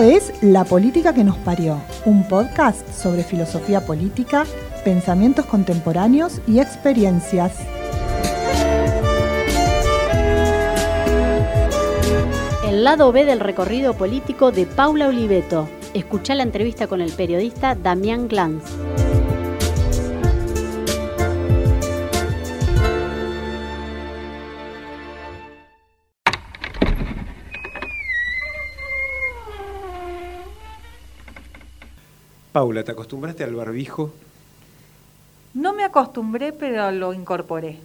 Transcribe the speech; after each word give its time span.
Es 0.00 0.32
La 0.42 0.64
Política 0.64 1.14
que 1.14 1.22
nos 1.22 1.36
parió, 1.38 1.80
un 2.04 2.26
podcast 2.26 2.86
sobre 2.92 3.22
filosofía 3.22 3.86
política, 3.86 4.44
pensamientos 4.84 5.46
contemporáneos 5.46 6.40
y 6.48 6.58
experiencias. 6.58 7.52
El 12.66 12.82
lado 12.82 13.12
B 13.12 13.24
del 13.24 13.38
recorrido 13.38 13.94
político 13.94 14.50
de 14.50 14.66
Paula 14.66 15.08
Oliveto. 15.08 15.68
Escucha 15.94 16.34
la 16.34 16.42
entrevista 16.42 16.88
con 16.88 17.00
el 17.00 17.12
periodista 17.12 17.76
Damián 17.76 18.26
Glanz. 18.26 18.64
Paula, 32.54 32.84
¿te 32.84 32.92
acostumbraste 32.92 33.42
al 33.42 33.56
barbijo? 33.56 34.14
No 35.54 35.72
me 35.72 35.82
acostumbré, 35.82 36.52
pero 36.52 36.92
lo 36.92 37.12
incorporé. 37.12 37.80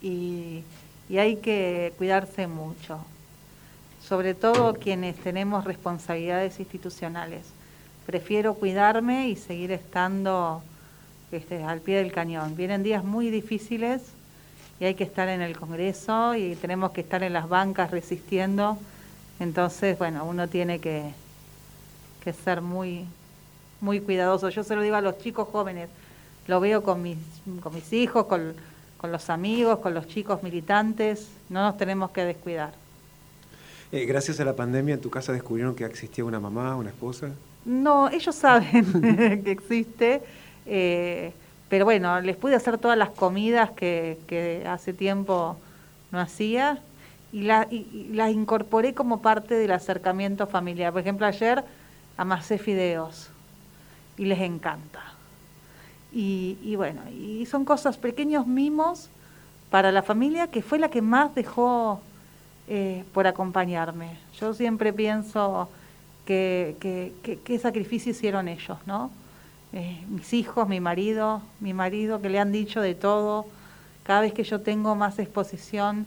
Y, 0.00 0.62
hay 1.10 1.38
que 1.38 1.92
cuidarse 1.98 2.46
mucho, 2.46 3.00
sobre 4.00 4.34
todo 4.34 4.74
quienes 4.74 5.16
tenemos 5.16 5.64
responsabilidades 5.64 6.60
institucionales. 6.60 7.46
Prefiero 8.06 8.54
cuidarme 8.54 9.28
y 9.28 9.34
seguir 9.34 9.72
estando 9.72 10.62
este, 11.32 11.64
al 11.64 11.80
pie 11.80 11.96
del 11.96 12.12
cañón. 12.12 12.54
Vienen 12.54 12.84
días 12.84 13.02
muy 13.02 13.30
difíciles 13.30 14.02
y 14.78 14.84
hay 14.84 14.94
que 14.94 15.02
estar 15.02 15.28
en 15.28 15.40
el 15.40 15.58
Congreso 15.58 16.36
y 16.36 16.54
tenemos 16.54 16.92
que 16.92 17.00
estar 17.00 17.24
en 17.24 17.32
las 17.32 17.48
bancas 17.48 17.90
resistiendo. 17.90 18.78
Entonces, 19.40 19.98
bueno, 19.98 20.24
uno 20.24 20.46
tiene 20.46 20.78
que, 20.78 21.10
que 22.22 22.32
ser 22.32 22.60
muy, 22.60 23.04
muy 23.86 24.00
cuidadoso. 24.00 24.48
Yo 24.50 24.64
se 24.64 24.74
lo 24.74 24.82
digo 24.82 24.96
a 24.96 25.00
los 25.00 25.16
chicos 25.18 25.48
jóvenes, 25.48 25.88
lo 26.48 26.60
veo 26.60 26.82
con 26.82 27.02
mis, 27.02 27.18
con 27.62 27.72
mis 27.72 27.92
hijos, 27.92 28.26
con, 28.26 28.54
los 29.02 29.30
amigos, 29.30 29.78
con 29.78 29.94
los 29.94 30.08
chicos 30.08 30.42
militantes, 30.42 31.28
no 31.48 31.62
nos 31.62 31.78
tenemos 31.78 32.10
que 32.10 32.24
descuidar. 32.24 32.72
Eh, 33.92 34.04
gracias 34.04 34.40
a 34.40 34.44
la 34.44 34.56
pandemia 34.56 34.94
en 34.94 35.00
tu 35.00 35.10
casa 35.10 35.32
descubrieron 35.32 35.76
que 35.76 35.84
existía 35.84 36.24
una 36.24 36.40
mamá, 36.40 36.74
una 36.74 36.90
esposa. 36.90 37.30
No, 37.64 38.10
ellos 38.10 38.34
saben 38.34 39.42
que 39.44 39.52
existe, 39.52 40.22
eh, 40.66 41.32
pero 41.68 41.84
bueno, 41.84 42.20
les 42.20 42.36
pude 42.36 42.56
hacer 42.56 42.78
todas 42.78 42.98
las 42.98 43.10
comidas 43.10 43.70
que, 43.70 44.18
que 44.26 44.64
hace 44.66 44.92
tiempo 44.92 45.56
no 46.10 46.18
hacía 46.18 46.80
y, 47.32 47.42
la, 47.42 47.68
y 47.70 48.10
las 48.12 48.32
incorporé 48.32 48.92
como 48.92 49.22
parte 49.22 49.54
del 49.54 49.70
acercamiento 49.70 50.48
familiar. 50.48 50.92
Por 50.92 51.02
ejemplo, 51.02 51.26
ayer 51.26 51.62
amasé 52.16 52.58
fideos 52.58 53.30
y 54.18 54.24
les 54.24 54.40
encanta. 54.40 55.02
Y, 56.12 56.74
bueno, 56.76 57.02
y 57.10 57.44
son 57.44 57.66
cosas, 57.66 57.98
pequeños 57.98 58.46
mimos 58.46 59.10
para 59.70 59.92
la 59.92 60.02
familia 60.02 60.46
que 60.46 60.62
fue 60.62 60.78
la 60.78 60.88
que 60.88 61.02
más 61.02 61.34
dejó 61.34 62.00
eh, 62.68 63.04
por 63.12 63.26
acompañarme. 63.26 64.16
Yo 64.40 64.54
siempre 64.54 64.94
pienso 64.94 65.68
que, 66.24 67.12
qué 67.44 67.58
sacrificio 67.58 68.12
hicieron 68.12 68.48
ellos, 68.48 68.78
¿no? 68.86 69.10
Eh, 69.74 70.02
mis 70.08 70.32
hijos, 70.32 70.66
mi 70.68 70.80
marido, 70.80 71.42
mi 71.60 71.74
marido 71.74 72.22
que 72.22 72.30
le 72.30 72.38
han 72.38 72.50
dicho 72.50 72.80
de 72.80 72.94
todo, 72.94 73.46
cada 74.04 74.22
vez 74.22 74.32
que 74.32 74.42
yo 74.42 74.62
tengo 74.62 74.94
más 74.94 75.18
exposición 75.18 76.06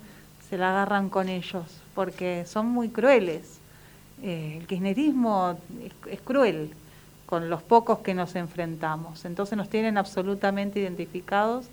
se 0.49 0.57
la 0.57 0.71
agarran 0.71 1.09
con 1.09 1.29
ellos, 1.29 1.65
porque 1.93 2.45
son 2.47 2.65
muy 2.65 2.89
crueles. 2.89 3.59
Eh, 4.23 4.57
el 4.59 4.65
kirchnerismo 4.65 5.55
es 6.09 6.19
cruel 6.21 6.73
con 7.29 7.47
los 7.47 7.61
pocos 7.61 7.99
que 7.99 8.15
nos 8.15 8.35
enfrentamos. 8.35 9.23
Entonces 9.23 9.55
nos 9.55 9.69
tienen 9.69 9.99
absolutamente 9.99 10.79
identificados 10.79 11.67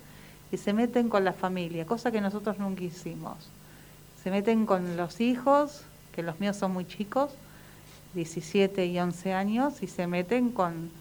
y 0.51 0.57
se 0.57 0.71
meten 0.71 1.09
con 1.09 1.25
la 1.25 1.33
familia, 1.33 1.87
cosa 1.87 2.11
que 2.11 2.21
nosotros 2.21 2.59
nunca 2.59 2.83
hicimos. 2.83 3.49
Se 4.21 4.29
meten 4.29 4.67
con 4.67 4.97
los 4.97 5.19
hijos, 5.19 5.81
que 6.13 6.21
los 6.21 6.39
míos 6.39 6.57
son 6.57 6.73
muy 6.73 6.85
chicos, 6.85 7.31
17 8.13 8.85
y 8.85 8.99
11 8.99 9.33
años, 9.33 9.81
y 9.81 9.87
se 9.87 10.05
meten 10.05 10.51
con, 10.51 10.91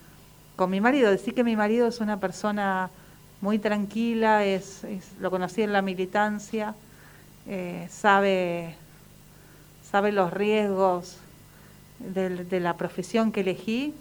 con 0.56 0.70
mi 0.70 0.80
marido. 0.80 1.10
Decir 1.10 1.34
que 1.34 1.44
mi 1.44 1.54
marido 1.54 1.86
es 1.86 2.00
una 2.00 2.18
persona 2.18 2.88
muy 3.42 3.58
tranquila, 3.58 4.46
es, 4.46 4.86
lo 5.20 5.30
conocí 5.30 5.60
en 5.60 5.74
la 5.74 5.82
militancia, 5.82 6.74
eh, 7.46 7.88
sabe, 7.90 8.74
sabe 9.92 10.12
los 10.12 10.32
riesgos 10.32 11.18
de 11.98 12.60
la 12.60 12.78
profesión 12.78 13.32
que 13.32 13.40
elegí 13.40 13.92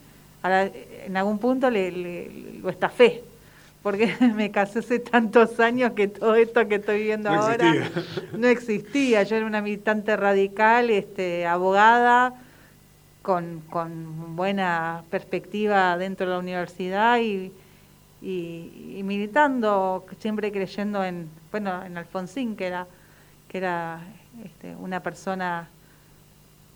Ahora, 0.46 0.70
en 1.08 1.18
algún 1.18 1.40
punto 1.40 1.72
le, 1.72 2.60
lo 2.62 2.70
estafé, 2.70 3.24
porque 3.82 4.14
me 4.36 4.52
casé 4.52 4.78
hace 4.78 5.00
tantos 5.00 5.60
años 5.60 5.94
que 5.94 6.08
todo 6.08 6.36
esto 6.36 6.68
que 6.68 6.76
estoy 6.76 7.00
viviendo 7.00 7.32
ahora 7.32 7.74
no 8.38 8.46
existía. 8.46 9.24
Yo 9.24 9.38
era 9.38 9.48
una 9.48 9.64
militante 9.64 10.16
radical, 10.16 10.92
este, 10.92 11.48
abogada, 11.48 12.36
con, 13.24 13.64
buena 14.36 15.04
perspectiva 15.10 15.98
dentro 15.98 16.28
de 16.28 16.34
la 16.34 16.40
universidad 16.40 17.18
y, 17.20 17.52
militando, 18.22 20.06
siempre 20.20 20.52
creyendo 20.52 21.04
en, 21.04 21.28
bueno, 21.50 21.84
en 21.84 21.98
Alfonsín, 21.98 22.56
que 22.56 22.68
era, 22.68 22.86
que 23.48 23.58
era 23.58 24.00
este, 24.44 24.76
una 24.76 25.00
persona 25.00 25.70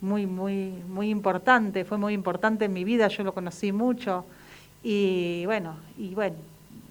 muy, 0.02 0.26
muy, 0.26 0.72
muy 0.88 1.10
importante, 1.10 1.86
fue 1.86 1.98
muy 1.98 2.14
importante 2.14 2.66
en 2.66 2.74
mi 2.74 2.84
vida, 2.84 3.08
yo 3.08 3.24
lo 3.24 3.34
conocí 3.34 3.72
mucho 3.72 4.26
y 4.84 5.46
bueno, 5.46 5.78
y 5.98 6.14
bueno, 6.16 6.36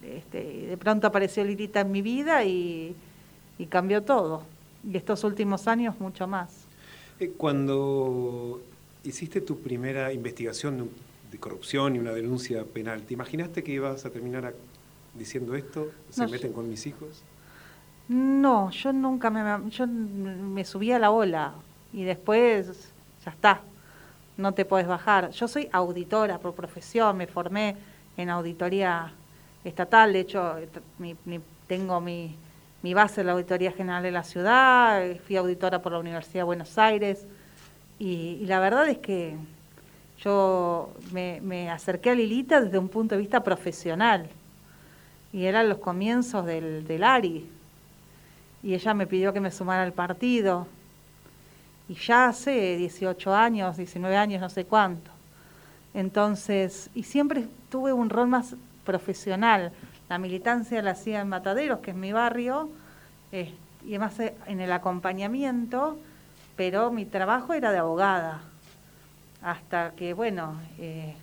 este, 0.03 0.67
de 0.67 0.77
pronto 0.77 1.07
apareció 1.07 1.45
Lirita 1.45 1.81
en 1.81 1.91
mi 1.91 2.03
vida 2.03 2.45
y, 2.45 2.95
cambió 3.69 4.03
todo. 4.03 4.45
Y 4.89 4.97
estos 4.97 5.25
últimos 5.25 5.67
años 5.67 5.99
mucho 5.99 6.27
más. 6.27 6.67
Eh, 7.19 7.33
cuando 7.37 8.63
hiciste 9.03 9.41
tu 9.41 9.59
primera 9.59 10.13
investigación 10.13 10.89
de 11.33 11.39
corrupción 11.39 11.97
y 11.97 11.99
una 11.99 12.13
denuncia 12.13 12.65
penal, 12.65 13.03
¿te 13.03 13.15
imaginaste 13.15 13.65
que 13.65 13.73
ibas 13.73 14.05
a 14.05 14.11
terminar 14.11 14.55
diciendo 15.15 15.57
esto? 15.57 15.91
¿Se 16.11 16.27
meten 16.29 16.53
con 16.53 16.69
mis 16.69 16.87
hijos? 16.87 17.23
No, 18.09 18.71
yo 18.71 18.93
nunca 18.93 19.29
me, 19.29 19.71
yo 19.71 19.87
me 19.87 20.65
subí 20.65 20.93
a 20.93 20.99
la 20.99 21.11
ola 21.11 21.55
y 21.93 22.05
después 22.05 22.93
está, 23.31 23.61
no 24.37 24.53
te 24.53 24.65
puedes 24.65 24.87
bajar. 24.87 25.31
Yo 25.31 25.49
soy 25.49 25.69
auditora 25.73 26.39
por 26.39 26.55
profesión, 26.55 27.17
me 27.17 27.27
formé 27.27 27.77
en 28.17 28.31
auditoría 28.31 29.13
estatal, 29.65 30.13
de 30.13 30.21
hecho 30.21 30.57
tengo 31.67 32.01
mi, 32.01 32.35
base 32.95 33.21
en 33.21 33.27
la 33.27 33.35
Auditoría 33.35 33.73
General 33.73 34.03
de 34.03 34.11
la 34.11 34.23
Ciudad, 34.23 35.03
fui 35.27 35.37
auditora 35.37 35.83
por 35.83 35.93
la 35.93 35.99
Universidad 35.99 36.41
de 36.41 36.45
Buenos 36.45 36.79
Aires. 36.79 37.27
Y, 37.99 38.47
la 38.47 38.61
verdad 38.61 38.89
es 38.89 38.99
que 38.99 39.37
yo 40.23 40.93
me, 41.13 41.71
acerqué 41.71 42.11
a 42.11 42.15
Lilita 42.15 42.61
desde 42.61 42.79
un 42.79 42.89
punto 42.89 43.15
de 43.15 43.21
vista 43.21 43.43
profesional. 43.43 44.29
Y 45.33 45.45
eran 45.45 45.69
los 45.69 45.79
comienzos 45.79 46.47
del, 46.47 46.87
del 46.87 47.05
ARI. 47.05 47.47
Y 48.63 48.75
ella 48.75 48.95
me 48.95 49.07
pidió 49.07 49.33
que 49.33 49.41
me 49.41 49.51
sumara 49.51 49.83
al 49.83 49.93
partido 49.93 50.67
y 51.89 51.95
ya 51.95 52.29
hace 52.29 52.77
18 52.77 53.35
años, 53.35 53.77
19 53.77 54.17
años, 54.17 54.41
no 54.41 54.51
sé 54.51 54.65
cuánto. 54.65 55.11
Entonces, 55.95 56.91
y 56.95 57.03
siempre 57.05 57.47
tuve 57.71 57.93
un 57.93 58.11
rol 58.11 58.29
más 58.29 58.55
profesional. 58.85 59.73
La 60.09 60.19
militancia 60.19 60.83
la 60.83 60.93
hacía 60.93 61.21
en 61.21 61.29
Mataderos, 61.29 61.81
que 61.81 61.93
es 61.93 61.97
mi 61.97 62.13
barrio, 62.13 62.69
eh, 63.33 63.55
y 63.85 63.91
además 63.91 64.21
eh, 64.21 64.35
en 64.47 64.61
el 64.61 64.73
acompañamiento, 64.73 65.99
pero 66.57 66.91
mi 66.91 67.07
trabajo 67.07 67.55
era 67.55 67.73
de 67.73 67.79
abogada. 67.79 68.43
Hasta 69.41 69.93
que, 69.93 70.13
bueno, 70.13 70.61
eh, 70.79 71.15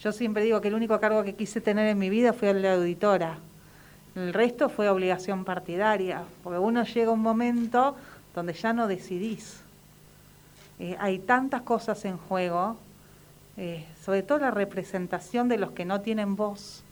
yo 0.00 0.12
siempre 0.12 0.44
digo 0.44 0.60
que 0.60 0.68
el 0.68 0.74
único 0.74 1.00
cargo 1.00 1.24
que 1.24 1.34
quise 1.34 1.60
tener 1.60 1.88
en 1.88 1.98
mi 1.98 2.10
vida 2.10 2.32
fue 2.32 2.50
el 2.50 2.62
de 2.62 2.70
auditora. 2.70 3.38
El 4.14 4.32
resto 4.32 4.68
fue 4.68 4.88
obligación 4.88 5.44
partidaria, 5.44 6.22
porque 6.42 6.58
uno 6.58 6.84
llega 6.84 7.10
un 7.10 7.22
momento 7.22 7.96
donde 8.34 8.52
ya 8.52 8.72
no 8.72 8.86
decidís. 8.86 9.62
Eh, 10.78 10.96
hay 11.00 11.18
tantas 11.18 11.62
cosas 11.62 12.04
en 12.04 12.16
juego, 12.16 12.76
eh, 13.56 13.84
sobre 14.04 14.22
todo 14.22 14.38
la 14.38 14.50
representación 14.50 15.48
de 15.48 15.58
los 15.58 15.72
que 15.72 15.84
no 15.84 16.00
tienen 16.00 16.36
voz, 16.36 16.84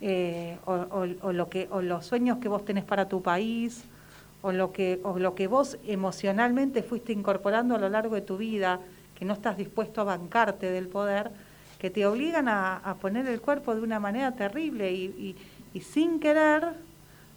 eh, 0.00 0.58
o, 0.66 1.32
lo 1.32 1.48
que, 1.48 1.68
o 1.70 1.80
los 1.80 2.04
sueños 2.04 2.38
que 2.38 2.48
vos 2.48 2.64
tenés 2.64 2.84
para 2.84 3.08
tu 3.08 3.22
país, 3.22 3.84
o 4.42 4.52
lo, 4.52 4.72
que, 4.72 5.00
o 5.04 5.18
lo 5.18 5.34
que 5.34 5.46
vos 5.46 5.78
emocionalmente 5.86 6.82
fuiste 6.82 7.12
incorporando 7.12 7.76
a 7.76 7.78
lo 7.78 7.88
largo 7.88 8.16
de 8.16 8.22
tu 8.22 8.36
vida, 8.36 8.80
que 9.14 9.24
no 9.24 9.34
estás 9.34 9.56
dispuesto 9.56 10.00
a 10.00 10.04
bancarte 10.04 10.70
del 10.70 10.88
poder, 10.88 11.30
que 11.78 11.88
te 11.90 12.04
obligan 12.04 12.48
a, 12.48 12.96
poner 13.00 13.26
el 13.26 13.40
cuerpo 13.40 13.74
de 13.74 13.80
una 13.80 14.00
manera 14.00 14.32
terrible 14.32 14.92
y, 14.92 15.36
y 15.72 15.80
sin 15.80 16.20
querer, 16.20 16.74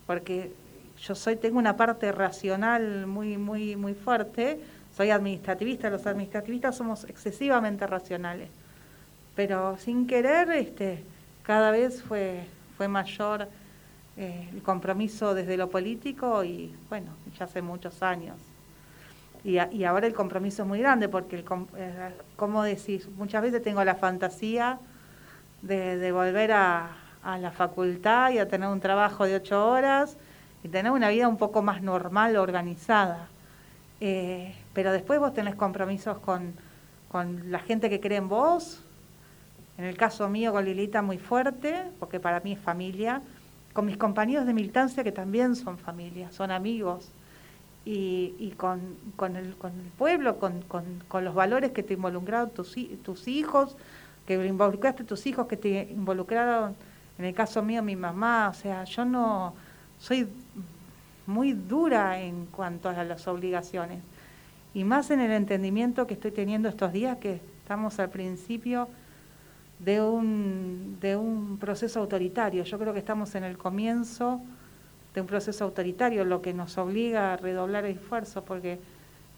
porque 0.06 0.52
yo 1.08 1.14
soy, 1.14 1.36
tengo 1.36 1.60
una 1.60 1.78
parte 1.78 2.12
racional 2.12 3.06
muy, 3.06 3.38
muy, 3.38 3.76
muy 3.76 3.94
fuerte, 3.94 4.60
soy 4.96 5.12
administrativista, 5.12 5.90
los 5.90 6.06
administrativistas 6.08 6.76
somos 6.76 7.04
excesivamente 7.04 7.86
racionales, 7.86 8.50
pero 9.36 9.78
sin 9.78 10.08
querer 10.08 10.50
este, 10.52 11.04
cada 11.44 11.70
vez 11.70 12.02
fue, 12.02 12.46
fue 12.78 12.88
mayor 12.88 13.48
eh, 14.18 14.50
el 14.52 14.64
compromiso 14.64 15.36
desde 15.36 15.58
lo 15.58 15.70
político 15.70 16.44
y 16.44 16.74
bueno, 16.90 17.12
ya 17.38 17.46
hace 17.46 17.62
muchos 17.62 18.02
años. 18.02 18.38
Y, 19.44 19.84
ahora 19.84 20.08
el 20.08 20.16
compromiso 20.16 20.64
es 20.64 20.68
muy 20.68 20.80
grande 20.80 21.08
porque, 21.08 21.36
el, 21.36 21.46
eh, 21.78 22.16
como 22.36 22.64
decís, 22.64 23.08
muchas 23.16 23.44
veces 23.44 23.62
tengo 23.62 23.84
la 23.84 23.94
fantasía 23.94 24.80
de, 25.62 25.98
de 25.98 26.12
volver 26.12 26.52
a, 26.54 26.98
a 27.22 27.38
la 27.38 27.52
facultad 27.52 28.32
y 28.32 28.40
a 28.40 28.48
tener 28.48 28.70
un 28.70 28.80
trabajo 28.80 29.26
de 29.26 29.36
ocho 29.36 29.68
horas 29.68 30.18
y 30.66 30.68
tener 30.68 30.92
una 30.92 31.10
vida 31.10 31.28
un 31.28 31.38
poco 31.38 31.62
más 31.62 31.84
normal, 31.84 32.38
organizada. 32.38 33.28
Eh, 34.02 34.56
pero 34.74 34.92
después 34.92 35.20
vos 35.20 35.32
tenés 35.32 35.54
compromisos 35.54 36.18
con, 36.18 36.54
con 37.08 37.52
la 37.52 37.60
gente 37.60 37.88
que 37.88 38.00
cree 38.00 38.18
en 38.18 38.28
vos, 38.28 38.82
en 39.78 39.86
el 39.86 39.96
caso 39.96 40.28
mío 40.28 40.52
con 40.52 40.66
Lilita 40.66 41.04
muy 41.04 41.20
fuerte, 41.20 41.84
porque 42.00 42.20
para 42.20 42.40
mí 42.40 42.54
es 42.54 42.60
familia, 42.60 43.22
con 43.74 43.86
mis 43.86 43.96
compañeros 43.96 44.48
de 44.48 44.56
militancia 44.56 45.04
que 45.04 45.12
también 45.12 45.56
son 45.56 45.78
familia, 45.78 46.32
son 46.32 46.50
amigos, 46.50 47.12
y, 47.86 48.34
y 48.40 48.56
con, 48.58 48.82
con, 49.16 49.36
el, 49.36 49.56
con 49.58 49.72
el 49.72 49.92
pueblo, 50.00 50.40
con, 50.40 50.64
con, 50.64 51.24
los 51.24 51.36
valores 51.36 51.74
que 51.74 51.84
te 51.84 51.94
involucraron 51.94 52.50
tus, 52.50 52.76
tus 53.04 53.28
hijos, 53.28 53.78
que 54.26 54.44
involucraste 54.44 55.04
tus 55.04 55.28
hijos, 55.28 55.46
que 55.46 55.58
te 55.58 55.90
involucraron, 55.92 56.76
en 57.20 57.26
el 57.26 57.36
caso 57.36 57.62
mío, 57.62 57.84
mi 57.84 57.96
mamá, 57.96 58.50
o 58.50 58.56
sea, 58.56 58.84
yo 58.86 59.06
no 59.06 59.54
soy 60.00 60.28
muy 61.28 61.54
dura 61.54 62.20
en 62.20 62.46
cuanto 62.48 62.90
a 62.90 63.04
las 63.04 63.28
obligaciones, 63.28 64.00
y 64.74 64.84
más 64.84 65.10
en 65.12 65.22
el 65.22 65.32
entendimiento 65.32 66.06
que 66.06 66.16
estoy 66.16 66.32
teniendo 66.32 66.68
estos 66.68 66.92
días, 66.92 67.18
que 67.18 67.40
estamos 67.62 67.98
al 68.00 68.10
principio 68.10 68.90
de 69.80 70.02
un, 70.02 70.98
de 71.00 71.16
un 71.16 71.58
proceso 71.58 72.00
autoritario. 72.00 72.64
Yo 72.64 72.78
creo 72.78 72.94
que 72.94 73.00
estamos 73.00 73.36
en 73.36 73.44
el 73.44 73.58
comienzo 73.58 74.42
de 75.14 75.22
un 75.22 75.28
proceso 75.28 75.64
autoritario, 75.64 76.26
lo 76.26 76.42
que 76.42 76.54
nos 76.54 76.78
obliga 76.78 77.34
a 77.34 77.38
redoblar 77.38 77.86
el 77.86 77.96
esfuerzo, 77.98 78.44
porque 78.44 78.80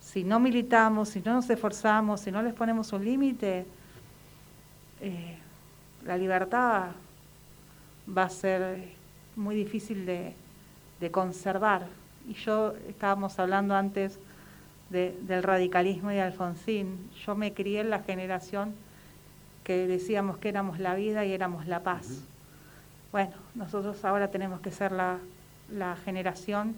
si 0.02 0.24
no 0.24 0.40
militamos, 0.40 1.10
si 1.10 1.22
no 1.22 1.34
nos 1.34 1.50
esforzamos, 1.50 2.22
si 2.22 2.32
no 2.32 2.42
les 2.42 2.54
ponemos 2.54 2.92
un 2.94 3.06
límite, 3.06 3.66
eh, 5.02 5.38
la 6.06 6.18
libertad 6.18 6.92
va 8.18 8.24
a 8.24 8.30
ser 8.30 8.90
muy 9.36 9.56
difícil 9.56 10.06
de, 10.06 10.34
de 11.00 11.12
conservar. 11.12 11.88
Y 12.28 12.34
yo 12.34 12.74
estábamos 12.88 13.40
hablando 13.40 13.76
antes 13.76 14.20
del 14.90 15.44
radicalismo 15.44 16.12
y 16.12 16.16
de 16.16 16.22
Alfonsín. 16.22 17.10
Yo 17.26 17.36
me 17.36 17.54
crié 17.54 17.82
en 17.82 17.90
la 17.90 18.00
generación 18.00 18.74
que 19.64 19.86
decíamos 19.86 20.38
que 20.38 20.50
éramos 20.50 20.80
la 20.80 20.96
vida 20.96 21.26
y 21.26 21.34
éramos 21.34 21.68
la 21.68 21.84
paz. 21.84 22.22
Bueno, 23.12 23.34
nosotros 23.56 24.04
ahora 24.06 24.30
tenemos 24.32 24.62
que 24.62 24.72
ser 24.72 24.92
la, 24.92 25.20
generación 26.06 26.76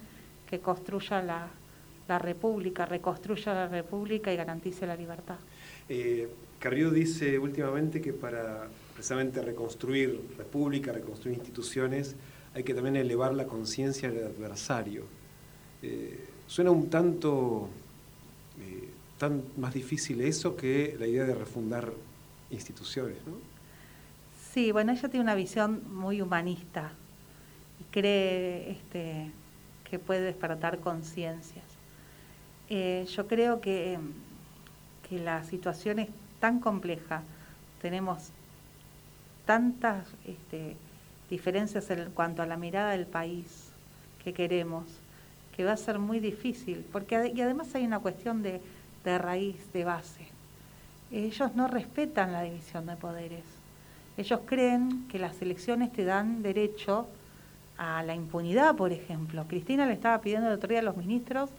que 0.50 0.60
construya 0.60 1.22
la, 1.22 2.20
república, 2.20 2.88
reconstruya 2.88 3.54
la 3.54 3.68
república 3.68 4.34
y 4.34 4.36
garantice 4.36 4.88
la 4.88 4.96
libertad. 4.96 5.36
Eh, 5.88 6.28
Carrillo 6.58 6.90
dice 6.90 7.38
últimamente 7.38 8.02
que 8.02 8.14
para 8.14 8.68
precisamente 8.94 9.42
reconstruir 9.42 10.20
república, 10.38 10.92
reconstruir 10.92 11.38
instituciones, 11.38 12.16
hay 12.54 12.64
que 12.64 12.74
también 12.74 12.96
elevar 12.96 13.34
la 13.34 13.46
conciencia 13.46 14.10
del 14.10 14.26
adversario. 14.26 15.04
Eh, 15.82 16.28
suena 16.48 16.72
un 16.72 16.90
tanto 16.90 17.70
eh, 18.60 18.90
tan 19.18 19.44
más 19.58 19.74
difícil 19.74 20.22
eso 20.22 20.56
que 20.56 20.96
la 21.00 21.08
idea 21.08 21.26
de 21.26 21.36
refundar 21.36 21.94
instituciones, 22.50 23.18
¿no? 23.26 23.34
Sí, 24.54 24.72
bueno, 24.72 24.92
ella 24.92 25.08
tiene 25.10 25.24
una 25.24 25.36
visión 25.36 25.84
muy 25.94 26.22
humanista 26.22 26.92
y 27.80 27.84
cree 27.92 28.72
este, 28.72 29.32
que 29.90 30.00
puede 30.00 30.22
despertar 30.22 30.80
conciencias. 30.80 31.66
Eh, 32.70 33.06
yo 33.16 33.28
creo 33.28 33.62
que, 33.62 34.00
que 35.08 35.20
la 35.20 35.44
situación 35.44 36.00
es 36.00 36.10
tan 36.40 36.60
compleja, 36.60 37.22
tenemos 37.82 38.30
tantas 39.46 40.08
este, 40.26 40.76
diferencias 41.30 41.90
en 41.92 42.12
cuanto 42.12 42.42
a 42.42 42.46
la 42.46 42.58
mirada 42.58 42.92
del 42.92 43.06
país 43.06 43.70
que 44.24 44.34
queremos, 44.34 44.86
que 45.56 45.64
va 45.64 45.74
a 45.74 45.78
ser 45.78 46.00
muy 46.00 46.20
difícil, 46.20 46.86
porque 46.92 47.32
y 47.34 47.42
además 47.42 47.74
hay 47.76 47.86
una 47.86 48.00
cuestión 48.00 48.42
de, 48.42 48.62
de 49.04 49.18
raíz, 49.18 49.72
de 49.74 49.84
base. 49.84 50.28
Ellos 51.12 51.56
no 51.56 51.68
respetan 51.68 52.32
la 52.32 52.44
división 52.44 52.86
de 52.86 52.96
poderes. 52.96 53.44
Ellos 54.18 54.42
creen 54.46 55.08
que 55.08 55.18
las 55.18 55.42
elecciones 55.42 55.92
te 55.92 56.04
dan 56.04 56.44
derecho 56.44 57.08
a 57.78 58.04
la 58.04 58.14
impunidad, 58.14 58.76
por 58.76 58.92
ejemplo. 58.92 59.46
Cristina 59.48 59.86
le 59.86 59.94
estaba 59.94 60.20
pidiendo 60.22 60.48
el 60.48 60.54
otro 60.54 60.70
día 60.70 60.80
a 60.80 60.84
los 60.84 60.98
ministros 60.98 61.50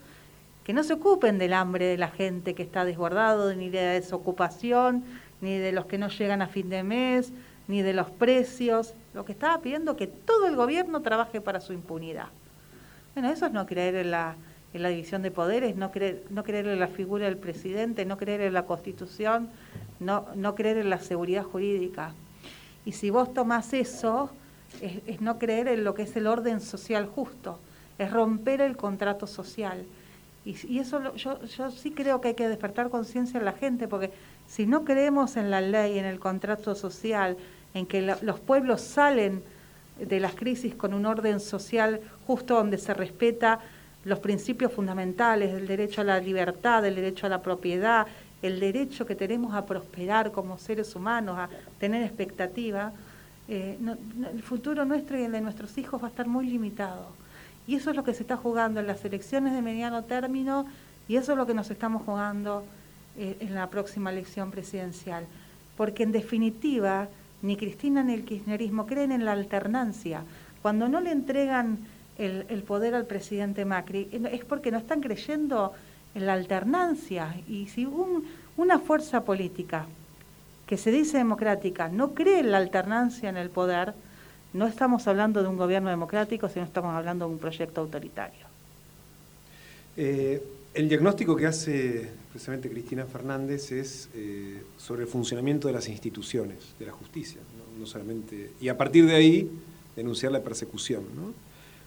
que 0.64 0.74
no 0.74 0.84
se 0.84 0.92
ocupen 0.92 1.38
del 1.38 1.54
hambre 1.54 1.86
de 1.86 1.96
la 1.96 2.08
gente 2.08 2.54
que 2.54 2.62
está 2.62 2.84
desbordado, 2.84 3.54
ni 3.54 3.70
de 3.70 3.82
la 3.82 3.92
desocupación, 3.92 5.02
ni 5.40 5.58
de 5.58 5.72
los 5.72 5.86
que 5.86 5.98
no 5.98 6.08
llegan 6.08 6.42
a 6.42 6.48
fin 6.48 6.68
de 6.68 6.82
mes, 6.82 7.32
ni 7.68 7.82
de 7.82 7.92
los 7.92 8.10
precios. 8.10 8.94
Lo 9.14 9.24
que 9.24 9.32
estaba 9.32 9.60
pidiendo 9.60 9.96
que 9.96 10.06
todo 10.06 10.46
el 10.46 10.56
gobierno 10.56 11.00
trabaje 11.02 11.40
para 11.40 11.60
su 11.60 11.72
impunidad. 11.72 12.28
Bueno, 13.14 13.30
eso 13.30 13.46
es 13.46 13.52
no 13.52 13.66
creer 13.66 13.96
en 13.96 14.10
la, 14.10 14.36
en 14.72 14.82
la 14.82 14.88
división 14.88 15.22
de 15.22 15.30
poderes, 15.30 15.76
no 15.76 15.90
creer, 15.90 16.24
no 16.30 16.44
creer 16.44 16.66
en 16.68 16.78
la 16.78 16.88
figura 16.88 17.24
del 17.26 17.36
presidente, 17.36 18.04
no 18.04 18.16
creer 18.16 18.40
en 18.42 18.52
la 18.52 18.66
constitución, 18.66 19.48
no, 19.98 20.26
no 20.36 20.54
creer 20.54 20.78
en 20.78 20.90
la 20.90 21.00
seguridad 21.00 21.42
jurídica. 21.42 22.14
Y 22.84 22.92
si 22.92 23.10
vos 23.10 23.34
tomás 23.34 23.72
eso, 23.72 24.30
es, 24.80 25.20
no 25.20 25.38
creer 25.38 25.68
en 25.68 25.84
lo 25.84 25.94
que 25.94 26.02
es 26.02 26.16
el 26.16 26.26
orden 26.26 26.60
social 26.60 27.06
justo, 27.06 27.58
es 27.98 28.10
romper 28.12 28.60
el 28.60 28.76
contrato 28.76 29.26
social. 29.26 29.84
Y, 30.44 30.56
y 30.66 30.78
eso 30.78 31.14
yo, 31.16 31.44
yo 31.44 31.70
sí 31.70 31.90
creo 31.90 32.20
que 32.20 32.28
hay 32.28 32.34
que 32.34 32.48
despertar 32.48 32.90
conciencia 32.90 33.38
en 33.38 33.44
la 33.44 33.52
gente, 33.52 33.88
porque 33.88 34.10
si 34.50 34.66
no 34.66 34.84
creemos 34.84 35.36
en 35.36 35.48
la 35.48 35.60
ley, 35.60 35.96
en 35.96 36.04
el 36.04 36.18
contrato 36.18 36.74
social, 36.74 37.36
en 37.72 37.86
que 37.86 38.02
los 38.02 38.40
pueblos 38.40 38.80
salen 38.80 39.44
de 40.00 40.18
las 40.18 40.34
crisis 40.34 40.74
con 40.74 40.92
un 40.92 41.06
orden 41.06 41.38
social 41.38 42.00
justo 42.26 42.54
donde 42.54 42.76
se 42.76 42.92
respeta 42.92 43.60
los 44.04 44.18
principios 44.18 44.72
fundamentales 44.72 45.52
del 45.52 45.68
derecho 45.68 46.00
a 46.00 46.04
la 46.04 46.18
libertad, 46.18 46.82
del 46.82 46.96
derecho 46.96 47.26
a 47.26 47.28
la 47.28 47.42
propiedad, 47.42 48.08
el 48.42 48.58
derecho 48.58 49.06
que 49.06 49.14
tenemos 49.14 49.54
a 49.54 49.66
prosperar 49.66 50.32
como 50.32 50.58
seres 50.58 50.96
humanos, 50.96 51.38
a 51.38 51.48
tener 51.78 52.02
expectativa, 52.02 52.92
eh, 53.46 53.78
el 54.32 54.42
futuro 54.42 54.84
nuestro 54.84 55.16
y 55.16 55.22
el 55.22 55.32
de 55.32 55.42
nuestros 55.42 55.78
hijos 55.78 56.02
va 56.02 56.08
a 56.08 56.10
estar 56.10 56.26
muy 56.26 56.46
limitado. 56.46 57.06
Y 57.68 57.76
eso 57.76 57.90
es 57.90 57.96
lo 57.96 58.02
que 58.02 58.14
se 58.14 58.24
está 58.24 58.36
jugando 58.36 58.80
en 58.80 58.88
las 58.88 59.04
elecciones 59.04 59.52
de 59.52 59.62
mediano 59.62 60.02
término 60.02 60.66
y 61.06 61.16
eso 61.16 61.32
es 61.32 61.38
lo 61.38 61.46
que 61.46 61.54
nos 61.54 61.70
estamos 61.70 62.02
jugando 62.02 62.64
eh, 63.16 63.36
en 63.40 63.54
la 63.54 63.68
próxima 63.68 64.10
elección 64.10 64.50
presidencial. 64.50 65.26
Porque 65.76 66.02
en 66.02 66.12
definitiva, 66.12 67.08
ni 67.42 67.56
Cristina 67.56 68.02
ni 68.02 68.14
el 68.14 68.24
kirchnerismo 68.24 68.86
creen 68.86 69.12
en 69.12 69.24
la 69.24 69.32
alternancia. 69.32 70.22
Cuando 70.62 70.88
no 70.88 71.00
le 71.00 71.10
entregan 71.10 71.78
el, 72.18 72.62
poder 72.64 72.94
al 72.94 73.06
presidente 73.06 73.64
Macri 73.64 74.08
es 74.12 74.44
porque 74.44 74.70
no 74.70 74.78
están 74.78 75.00
creyendo 75.00 75.72
en 76.14 76.26
la 76.26 76.34
alternancia. 76.34 77.34
Y 77.48 77.68
si 77.68 77.88
una 78.56 78.78
fuerza 78.78 79.24
política 79.24 79.86
que 80.66 80.76
se 80.76 80.90
dice 80.90 81.18
democrática 81.18 81.88
no 81.88 82.14
cree 82.14 82.40
en 82.40 82.52
la 82.52 82.58
alternancia 82.58 83.28
en 83.28 83.38
el 83.38 83.50
poder, 83.50 83.94
no 84.52 84.66
estamos 84.66 85.06
hablando 85.08 85.42
de 85.42 85.48
un 85.48 85.56
gobierno 85.56 85.90
democrático, 85.90 86.48
sino 86.48 86.64
estamos 86.64 86.94
hablando 86.94 87.26
de 87.26 87.32
un 87.32 87.38
proyecto 87.38 87.80
autoritario. 87.80 88.46
Eh, 89.96 90.42
el 90.74 90.88
diagnóstico 90.88 91.36
que 91.36 91.46
hace 91.46 92.10
precisamente 92.30 92.68
Cristina 92.70 93.04
Fernández 93.06 93.72
es 93.72 94.08
eh, 94.14 94.62
sobre 94.76 95.02
el 95.02 95.08
funcionamiento 95.08 95.66
de 95.68 95.74
las 95.74 95.88
instituciones, 95.88 96.74
de 96.78 96.86
la 96.86 96.92
justicia, 96.92 97.40
¿no? 97.78 97.86
solamente 97.86 98.52
y 98.60 98.68
a 98.68 98.76
partir 98.76 99.06
de 99.06 99.14
ahí 99.14 99.50
denunciar 99.96 100.32
la 100.32 100.42
persecución. 100.42 101.04
¿no? 101.16 101.32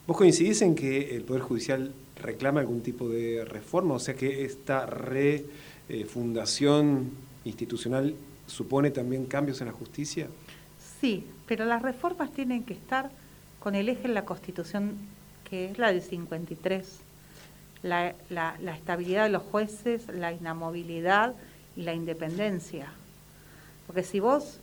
¿Vos 0.08 0.18
coincidís 0.18 0.62
en 0.62 0.76
que 0.76 1.16
el 1.16 1.24
Poder 1.24 1.44
Judicial 1.44 1.94
reclama 2.22 2.60
algún 2.60 2.82
tipo 2.82 3.08
de 3.08 3.46
reforma? 3.46 3.94
O 3.94 4.00
sea 4.00 4.16
que 4.16 4.44
esta 4.44 4.86
refundación 4.86 7.12
institucional 7.46 8.16
supone 8.48 8.92
también 8.92 9.26
cambios 9.26 9.62
en 9.62 9.68
la 9.68 9.74
justicia? 9.74 10.28
Sí, 11.00 11.26
pero 11.48 11.64
las 11.66 11.82
reformas 11.82 12.34
tienen 12.34 12.64
que 12.64 12.74
estar 12.74 13.12
con 13.60 13.76
el 13.76 13.88
eje 13.88 14.08
en 14.08 14.14
la 14.14 14.26
Constitución, 14.26 14.98
que 15.50 15.72
es 15.72 15.78
la 15.78 15.94
del 15.94 16.02
53 16.02 17.03
la, 17.84 18.14
la, 18.30 18.76
estabilidad 18.76 19.24
de 19.26 19.30
los 19.30 19.44
jueces, 19.44 20.08
la 20.08 20.32
inamovilidad 20.32 21.36
y 21.76 21.84
la 21.84 21.94
independencia. 21.94 22.88
Porque 23.86 24.04
si 24.04 24.20
vos, 24.20 24.60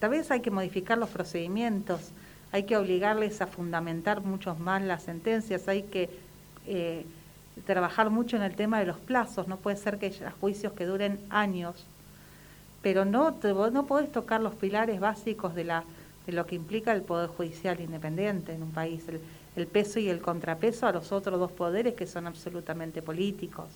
tal 0.00 0.10
vez 0.10 0.30
hay 0.30 0.40
que 0.40 0.50
modificar 0.50 0.98
los 0.98 1.08
procedimientos, 1.08 2.10
hay 2.52 2.64
que 2.64 2.76
obligarles 2.76 3.40
a 3.40 3.46
fundamentar 3.46 4.20
mucho 4.20 4.54
más 4.56 4.82
las 4.82 5.04
sentencias, 5.04 5.68
hay 5.68 5.84
que 5.84 6.10
eh, 6.66 7.06
trabajar 7.66 8.10
mucho 8.10 8.36
en 8.36 8.42
el 8.42 8.56
tema 8.56 8.80
de 8.80 8.86
los 8.86 8.98
plazos, 8.98 9.48
no 9.48 9.56
puede 9.56 9.76
ser 9.76 9.98
que 9.98 10.06
haya 10.06 10.32
juicios 10.40 10.72
que 10.72 10.86
duren 10.86 11.20
años, 11.30 11.86
pero 12.82 13.04
no, 13.04 13.36
no 13.72 13.86
podés 13.86 14.10
tocar 14.12 14.40
los 14.40 14.54
pilares 14.54 15.00
básicos 15.00 15.54
de, 15.54 15.64
la, 15.64 15.84
de 16.26 16.32
lo 16.32 16.46
que 16.46 16.56
implica 16.56 16.92
el 16.92 17.02
Poder 17.02 17.28
Judicial 17.28 17.80
independiente 17.80 18.52
en 18.52 18.62
un 18.62 18.72
país, 18.72 19.04
peso 19.66 20.00
y 20.00 20.08
el 20.08 20.20
contrapeso 20.20 20.86
a 20.86 20.92
los 20.92 21.12
otros 21.12 21.38
dos 21.38 21.52
poderes 21.52 21.94
que 21.94 22.06
son 22.06 22.26
absolutamente 22.26 23.02
políticos. 23.02 23.66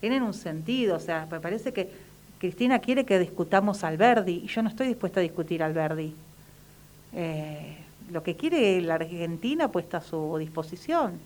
Tienen 0.00 0.22
un 0.22 0.34
sentido, 0.34 0.96
o 0.96 1.00
sea, 1.00 1.26
me 1.30 1.40
parece 1.40 1.72
que 1.72 1.90
Cristina 2.38 2.78
quiere 2.78 3.04
que 3.04 3.18
discutamos 3.18 3.82
al 3.82 3.96
Verdi 3.96 4.42
y 4.44 4.46
yo 4.46 4.62
no 4.62 4.68
estoy 4.68 4.88
dispuesta 4.88 5.20
a 5.20 5.22
discutir 5.22 5.62
al 5.62 5.72
Verdi. 5.72 6.14
Eh, 7.14 7.76
lo 8.10 8.22
que 8.22 8.36
quiere 8.36 8.80
la 8.80 8.94
Argentina 8.94 9.68
puesta 9.68 9.98
a 9.98 10.00
su 10.00 10.36
disposición. 10.38 11.18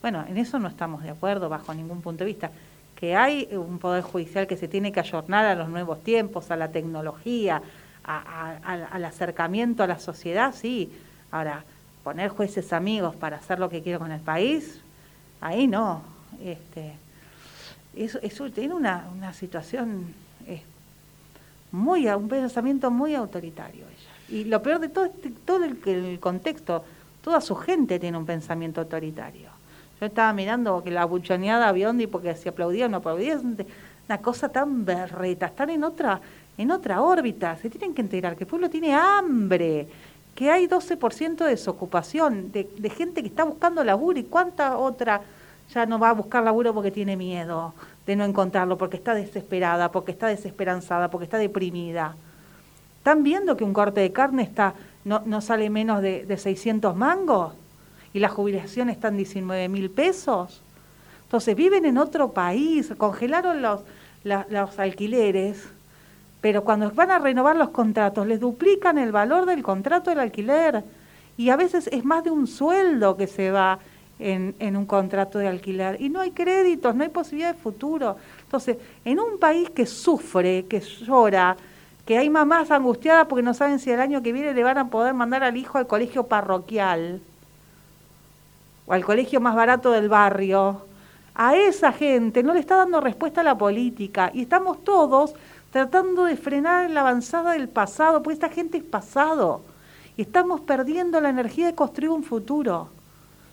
Bueno, 0.00 0.24
en 0.28 0.38
eso 0.38 0.58
no 0.58 0.68
estamos 0.68 1.02
de 1.02 1.10
acuerdo 1.10 1.48
bajo 1.48 1.74
ningún 1.74 2.00
punto 2.00 2.24
de 2.24 2.30
vista. 2.30 2.50
Que 2.96 3.16
hay 3.16 3.48
un 3.52 3.78
poder 3.78 4.02
judicial 4.02 4.46
que 4.46 4.56
se 4.56 4.68
tiene 4.68 4.92
que 4.92 5.00
ayornar 5.00 5.44
a 5.46 5.54
los 5.54 5.68
nuevos 5.68 6.02
tiempos, 6.04 6.50
a 6.50 6.56
la 6.56 6.70
tecnología, 6.70 7.62
al 8.04 9.04
acercamiento 9.04 9.82
a 9.82 9.86
la 9.86 9.98
sociedad, 9.98 10.54
sí. 10.54 10.92
Ahora, 11.30 11.64
poner 12.04 12.30
jueces 12.30 12.72
amigos 12.72 13.16
para 13.16 13.36
hacer 13.36 13.58
lo 13.58 13.68
que 13.68 13.82
quiero 13.82 13.98
con 13.98 14.12
el 14.12 14.20
país, 14.20 14.80
ahí 15.40 15.66
no. 15.66 16.02
Este, 16.42 16.94
eso, 17.94 18.50
tiene 18.50 18.74
una, 18.74 19.08
una 19.14 19.32
situación, 19.32 20.14
muy, 21.70 22.06
un 22.06 22.28
pensamiento 22.28 22.90
muy 22.90 23.14
autoritario 23.14 23.84
ella. 23.84 24.40
Y 24.40 24.44
lo 24.44 24.62
peor 24.62 24.78
de 24.78 24.88
todo 24.88 25.06
es 25.06 25.12
todo 25.44 25.64
el, 25.64 25.78
el 25.86 26.20
contexto, 26.20 26.84
toda 27.22 27.40
su 27.40 27.54
gente 27.56 27.98
tiene 27.98 28.18
un 28.18 28.26
pensamiento 28.26 28.80
autoritario. 28.80 29.48
Yo 30.00 30.06
estaba 30.06 30.32
mirando 30.32 30.82
que 30.82 30.90
la 30.90 31.04
buchoneada 31.04 31.68
a 31.68 31.72
Biondi 31.72 32.06
porque 32.06 32.34
si 32.34 32.48
aplaudía 32.48 32.86
o 32.86 32.88
no 32.88 32.98
aplaudía, 32.98 33.40
una 34.08 34.18
cosa 34.18 34.48
tan 34.48 34.84
berreta, 34.84 35.46
están 35.46 35.70
en 35.70 35.84
otra, 35.84 36.20
en 36.58 36.70
otra 36.70 37.00
órbita, 37.02 37.56
se 37.56 37.70
tienen 37.70 37.94
que 37.94 38.02
enterar 38.02 38.36
que 38.36 38.44
el 38.44 38.48
pueblo 38.48 38.68
tiene 38.68 38.92
hambre, 38.94 39.86
que 40.34 40.50
hay 40.50 40.66
12% 40.66 41.36
de 41.36 41.50
desocupación, 41.50 42.52
de, 42.52 42.90
gente 42.90 43.22
que 43.22 43.28
está 43.28 43.44
buscando 43.44 43.84
laburo 43.84 44.18
y 44.18 44.24
cuánta 44.24 44.78
otra 44.78 45.20
ya 45.72 45.86
no 45.86 45.98
va 45.98 46.10
a 46.10 46.14
buscar 46.14 46.42
laburo 46.42 46.74
porque 46.74 46.90
tiene 46.90 47.16
miedo 47.16 47.74
de 48.06 48.16
no 48.16 48.24
encontrarlo, 48.24 48.78
porque 48.78 48.96
está 48.96 49.14
desesperada, 49.14 49.92
porque 49.92 50.12
está 50.12 50.26
desesperanzada, 50.26 51.10
porque 51.10 51.24
está 51.24 51.38
deprimida. 51.38 52.16
¿Están 52.98 53.22
viendo 53.22 53.56
que 53.56 53.64
un 53.64 53.72
corte 53.72 54.00
de 54.00 54.12
carne 54.12 54.42
está 54.42 54.74
no, 55.04 55.22
no 55.24 55.40
sale 55.40 55.70
menos 55.70 56.02
de, 56.02 56.24
de 56.24 56.36
600 56.36 56.96
mangos? 56.96 57.54
y 58.14 58.18
la 58.18 58.28
jubilación 58.28 58.90
está 58.90 59.08
en 59.08 59.16
19 59.16 59.68
mil 59.68 59.90
pesos. 59.90 60.60
Entonces 61.24 61.56
viven 61.56 61.84
en 61.86 61.98
otro 61.98 62.32
país, 62.32 62.92
congelaron 62.98 63.62
los, 63.62 63.80
los 64.24 64.78
alquileres, 64.78 65.64
pero 66.42 66.64
cuando 66.64 66.90
van 66.90 67.12
a 67.12 67.20
renovar 67.20 67.56
los 67.56 67.70
contratos 67.70 68.26
les 68.26 68.40
duplican 68.40 68.98
el 68.98 69.12
valor 69.12 69.46
del 69.46 69.62
contrato 69.62 70.10
del 70.10 70.18
alquiler. 70.18 70.84
Y 71.38 71.48
a 71.48 71.56
veces 71.56 71.88
es 71.90 72.04
más 72.04 72.24
de 72.24 72.30
un 72.30 72.46
sueldo 72.46 73.16
que 73.16 73.28
se 73.28 73.50
va 73.50 73.78
en, 74.18 74.76
un 74.76 74.84
contrato 74.84 75.38
de 75.38 75.46
alquiler. 75.46 76.00
Y 76.00 76.10
no 76.10 76.20
hay 76.20 76.32
créditos, 76.32 76.94
no 76.96 77.04
hay 77.04 77.10
posibilidad 77.10 77.54
de 77.54 77.60
futuro. 77.60 78.16
Entonces, 78.42 78.76
en 79.04 79.20
un 79.20 79.38
país 79.38 79.70
que 79.70 79.86
sufre, 79.86 80.66
que 80.66 80.80
llora, 80.80 81.56
que 82.04 82.18
hay 82.18 82.28
mamás 82.28 82.72
angustiadas 82.72 83.26
porque 83.28 83.44
no 83.44 83.54
saben 83.54 83.78
si 83.78 83.92
el 83.92 84.00
año 84.00 84.20
que 84.20 84.32
viene 84.32 84.52
le 84.52 84.64
van 84.64 84.78
a 84.78 84.88
poder 84.88 85.14
mandar 85.14 85.44
al 85.44 85.56
hijo 85.56 85.78
al 85.78 85.86
colegio 85.86 86.24
parroquial, 86.24 87.20
o 88.84 88.92
al 88.92 89.04
colegio 89.04 89.40
más 89.40 89.54
barato 89.54 89.92
del 89.92 90.08
barrio, 90.08 90.86
a 91.36 91.56
esa 91.56 91.92
gente 91.92 92.42
no 92.42 92.52
le 92.52 92.60
está 92.60 92.76
dando 92.76 93.00
respuesta 93.00 93.44
la 93.44 93.56
política. 93.56 94.30
Y 94.34 94.42
estamos 94.42 94.82
todos 94.82 95.34
tratando 95.72 96.24
de 96.24 96.36
frenar 96.36 96.90
la 96.90 97.00
avanzada 97.00 97.52
del 97.52 97.68
pasado, 97.68 98.22
porque 98.22 98.34
esta 98.34 98.50
gente 98.50 98.76
es 98.76 98.84
pasado 98.84 99.62
y 100.16 100.22
estamos 100.22 100.60
perdiendo 100.60 101.18
la 101.20 101.30
energía 101.30 101.66
de 101.66 101.74
construir 101.74 102.10
un 102.10 102.22
futuro. 102.22 102.88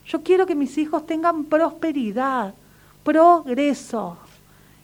Yo 0.05 0.21
quiero 0.21 0.45
que 0.45 0.53
mis 0.53 0.77
hijos 0.77 1.07
tengan 1.07 1.45
prosperidad, 1.45 2.53
progreso. 3.03 4.17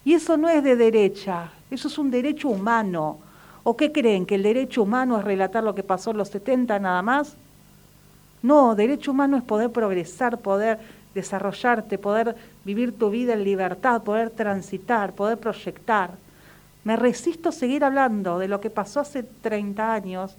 Y 0.06 0.13
eso 0.13 0.38
no 0.38 0.48
es 0.48 0.63
de 0.63 0.77
derecha, 0.77 1.51
eso 1.70 1.89
es 1.89 1.98
un 1.98 2.10
derecho 2.10 2.48
humano. 2.48 3.18
¿O 3.63 3.75
qué 3.75 3.92
creen? 3.92 4.25
¿Que 4.25 4.36
el 4.36 4.44
derecho 4.44 4.84
humano 4.84 5.18
es 5.18 5.25
relatar 5.25 5.63
lo 5.63 5.75
que 5.75 5.84
pasó 5.84 6.12
en 6.12 6.18
los 6.18 6.30
70 6.30 6.80
nada 6.80 7.01
más? 7.01 7.36
No, 8.44 8.75
derecho 8.75 9.12
humano 9.12 9.36
es 9.36 9.44
poder 9.44 9.72
progresar, 9.72 10.38
poder 10.38 10.80
desarrollarte, 11.13 11.98
poder 11.98 12.36
vivir 12.63 12.98
tu 12.98 13.10
vida 13.10 13.34
en 13.34 13.44
libertad, 13.44 14.04
poder 14.04 14.30
transitar, 14.30 15.13
poder 15.13 15.38
proyectar. 15.38 16.12
Me 16.86 16.96
resisto 16.96 17.50
a 17.50 17.51
seguir 17.51 17.84
hablando 17.84 18.39
de 18.39 18.48
lo 18.48 18.62
que 18.62 18.70
pasó 18.70 19.00
hace 19.00 19.24
30 19.24 19.94
años, 19.94 20.38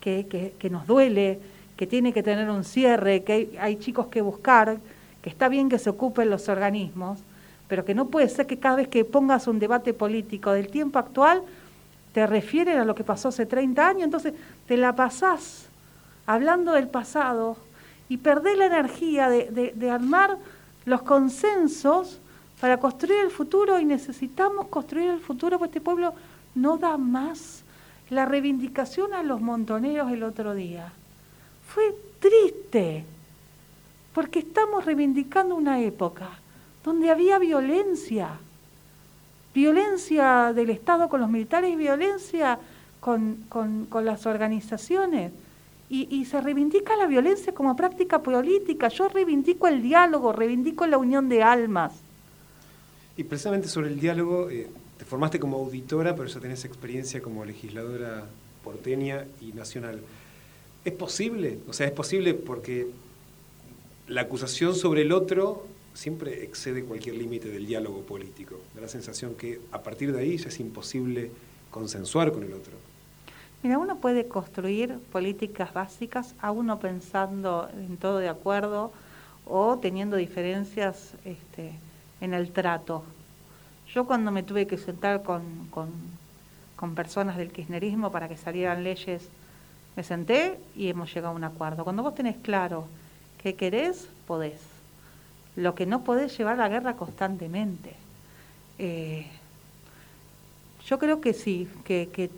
que, 0.00 0.68
nos 0.70 0.86
duele, 0.86 1.40
que 1.76 1.86
tiene 1.86 2.12
que 2.12 2.22
tener 2.22 2.48
un 2.50 2.64
cierre, 2.64 3.22
que 3.22 3.58
hay, 3.58 3.76
chicos 3.76 4.06
que 4.06 4.20
buscar, 4.20 4.78
que 5.22 5.30
está 5.30 5.48
bien 5.48 5.68
que 5.68 5.78
se 5.78 5.90
ocupen 5.90 6.30
los 6.30 6.48
organismos, 6.48 7.18
pero 7.66 7.84
que 7.84 7.94
no 7.94 8.06
puede 8.08 8.28
ser 8.28 8.46
que 8.46 8.58
cada 8.58 8.76
vez 8.76 8.88
que 8.88 9.04
pongas 9.04 9.46
un 9.46 9.58
debate 9.58 9.94
político 9.94 10.52
del 10.52 10.68
tiempo 10.68 10.98
actual, 10.98 11.42
te 12.12 12.26
refieren 12.26 12.78
a 12.78 12.84
lo 12.84 12.94
que 12.94 13.04
pasó 13.04 13.28
hace 13.28 13.46
30 13.46 13.88
años, 13.88 14.04
entonces 14.04 14.34
te 14.66 14.76
la 14.76 14.94
pasás 14.94 15.68
hablando 16.26 16.72
del 16.72 16.88
pasado 16.88 17.56
y 18.10 18.18
perder 18.18 18.58
la 18.58 18.66
energía 18.66 19.28
de, 19.28 19.90
armar 19.90 20.36
los 20.84 21.02
consensos 21.02 22.18
para 22.60 22.78
construir 22.78 23.20
el 23.20 23.30
futuro 23.30 23.78
y 23.78 23.84
necesitamos 23.84 24.66
construir 24.68 25.10
el 25.10 25.20
futuro 25.20 25.58
porque 25.58 25.78
este 25.78 25.80
pueblo 25.80 26.14
no 26.54 26.76
da 26.76 26.96
más. 26.96 27.64
La 28.10 28.26
reivindicación 28.26 29.14
a 29.14 29.22
los 29.22 29.40
montoneros 29.40 30.10
el 30.10 30.24
otro 30.24 30.54
día 30.54 30.92
fue 31.66 31.94
triste 32.18 33.04
porque 34.12 34.40
estamos 34.40 34.84
reivindicando 34.84 35.54
una 35.54 35.80
época 35.80 36.28
donde 36.84 37.10
había 37.10 37.38
violencia, 37.38 38.30
violencia 39.54 40.52
del 40.52 40.70
Estado 40.70 41.08
con 41.08 41.20
los 41.20 41.30
militares 41.30 41.70
y 41.70 41.76
violencia 41.76 42.58
con 43.00 43.46
las 44.02 44.26
organizaciones 44.26 45.32
y, 45.92 46.24
se 46.24 46.40
reivindica 46.40 46.94
la 46.94 47.06
violencia 47.06 47.52
como 47.52 47.74
práctica 47.74 48.20
política. 48.22 48.86
Yo 48.88 49.08
reivindico 49.08 49.66
el 49.66 49.82
diálogo, 49.82 50.32
reivindico 50.32 50.86
la 50.86 50.98
unión 50.98 51.28
de 51.28 51.42
almas. 51.42 51.92
Y 53.16 53.24
precisamente 53.24 53.68
sobre 53.68 53.88
el 53.88 54.00
diálogo, 54.00 54.50
eh, 54.50 54.68
te 54.98 55.04
formaste 55.04 55.38
como 55.38 55.58
auditora, 55.58 56.14
pero 56.14 56.28
ya 56.28 56.40
tenés 56.40 56.64
experiencia 56.64 57.20
como 57.20 57.44
legisladora 57.44 58.26
porteña 58.62 59.26
y 59.40 59.52
nacional. 59.52 60.00
¿Es 60.84 60.92
posible? 60.92 61.58
O 61.68 61.72
sea, 61.72 61.86
es 61.86 61.92
posible 61.92 62.34
porque 62.34 62.88
la 64.08 64.22
acusación 64.22 64.74
sobre 64.74 65.02
el 65.02 65.12
otro 65.12 65.66
siempre 65.94 66.44
excede 66.44 66.84
cualquier 66.84 67.16
límite 67.16 67.48
del 67.48 67.66
diálogo 67.66 68.02
político. 68.02 68.60
Da 68.74 68.80
la 68.80 68.88
sensación 68.88 69.34
que 69.34 69.60
a 69.72 69.82
partir 69.82 70.12
de 70.12 70.20
ahí 70.20 70.36
ya 70.36 70.48
es 70.48 70.60
imposible 70.60 71.30
consensuar 71.70 72.32
con 72.32 72.42
el 72.42 72.52
otro. 72.52 72.72
Mira, 73.62 73.78
uno 73.78 73.98
puede 73.98 74.26
construir 74.26 74.98
políticas 75.12 75.74
básicas, 75.74 76.34
a 76.40 76.50
uno 76.50 76.78
pensando 76.78 77.68
en 77.74 77.98
todo 77.98 78.18
de 78.18 78.28
acuerdo 78.28 78.90
o 79.44 79.78
teniendo 79.78 80.16
diferencias 80.16 81.12
este, 81.24 81.72
en 82.20 82.34
el 82.34 82.52
trato. 82.52 83.04
Yo 83.92 84.04
cuando 84.06 84.30
me 84.30 84.42
tuve 84.42 84.66
que 84.66 84.76
sentar 84.78 85.22
con, 85.22 85.68
con, 85.70 86.94
personas 86.94 87.36
del 87.36 87.52
kirchnerismo 87.52 88.10
para 88.10 88.28
que 88.28 88.36
salieran 88.36 88.84
leyes, 88.84 89.28
me 89.96 90.02
senté 90.02 90.58
y 90.74 90.88
hemos 90.88 91.12
llegado 91.12 91.34
a 91.34 91.36
un 91.36 91.44
acuerdo. 91.44 91.84
Cuando 91.84 92.02
vos 92.02 92.14
tenés 92.14 92.36
claro 92.36 92.86
qué 93.42 93.54
querés, 93.54 94.08
podés. 94.26 94.60
Lo 95.56 95.74
que 95.74 95.84
no 95.84 96.04
podés 96.04 96.36
llevar 96.38 96.58
la 96.58 96.68
guerra 96.68 96.94
constantemente. 96.94 97.94
Eh, 98.78 99.26
yo 100.86 100.98
creo 100.98 101.20
que 101.20 101.34
sí, 101.34 101.68
que, 101.84 102.08
que 102.12 102.30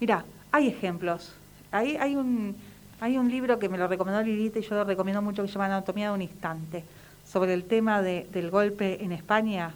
mira, 0.00 0.24
hay 0.52 0.68
ejemplos. 0.68 1.32
Hay, 1.72 1.96
hay, 1.96 2.16
un, 2.16 2.56
hay 3.00 3.18
un 3.18 3.30
libro 3.30 3.58
que 3.58 3.68
me 3.68 3.78
lo 3.78 3.86
recomendó 3.86 4.22
Lilita 4.22 4.58
y 4.58 4.62
yo 4.62 4.74
lo 4.74 4.84
recomiendo 4.84 5.22
mucho 5.22 5.42
que 5.42 5.48
se 5.48 5.54
llama 5.54 5.66
Anatomía 5.66 6.08
de 6.08 6.14
un 6.14 6.22
Instante, 6.22 6.84
sobre 7.30 7.54
el 7.54 7.64
tema 7.64 8.02
de, 8.02 8.26
del 8.32 8.50
golpe 8.50 9.04
en 9.04 9.12
España. 9.12 9.72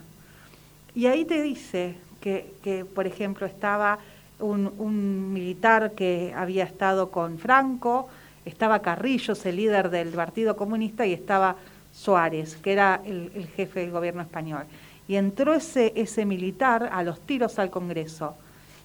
Y 0.93 1.07
ahí 1.07 1.25
te 1.25 1.41
dice 1.41 1.95
que, 2.21 2.53
que 2.63 2.85
por 2.85 3.07
ejemplo, 3.07 3.45
estaba 3.45 3.99
un, 4.39 4.73
un, 4.77 5.33
militar 5.33 5.91
que 5.93 6.33
había 6.35 6.63
estado 6.63 7.11
con 7.11 7.37
Franco, 7.37 8.09
estaba 8.45 8.81
Carrillos, 8.81 9.45
el 9.45 9.55
líder 9.55 9.89
del 9.89 10.09
Partido 10.09 10.55
Comunista, 10.55 11.05
y 11.05 11.13
estaba 11.13 11.55
Suárez, 11.93 12.57
que 12.57 12.73
era 12.73 13.01
el, 13.05 13.31
el 13.35 13.47
jefe 13.47 13.81
del 13.81 13.91
gobierno 13.91 14.21
español 14.21 14.65
y 15.07 15.15
entró 15.15 15.53
ese, 15.53 15.93
ese 15.95 16.25
militar 16.25 16.89
a 16.91 17.03
los 17.03 17.19
tiros 17.21 17.59
al 17.59 17.69
Congreso. 17.69 18.35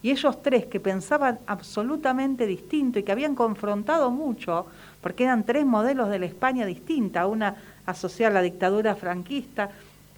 Y 0.02 0.10
ellos 0.10 0.42
tres 0.42 0.66
que 0.66 0.80
pensaban 0.80 1.38
absolutamente 1.46 2.46
distinto 2.46 2.98
y 2.98 3.02
que 3.02 3.12
habían 3.12 3.34
confrontado 3.34 4.10
mucho, 4.10 4.66
porque 5.02 5.24
eran 5.24 5.44
tres 5.44 5.66
modelos 5.66 6.08
de 6.08 6.18
la 6.18 6.26
España 6.26 6.64
distinta, 6.64 7.26
una 7.26 7.56
asociada 7.86 8.30
a 8.30 8.34
la 8.34 8.42
dictadura 8.42 8.94
franquista 8.94 9.70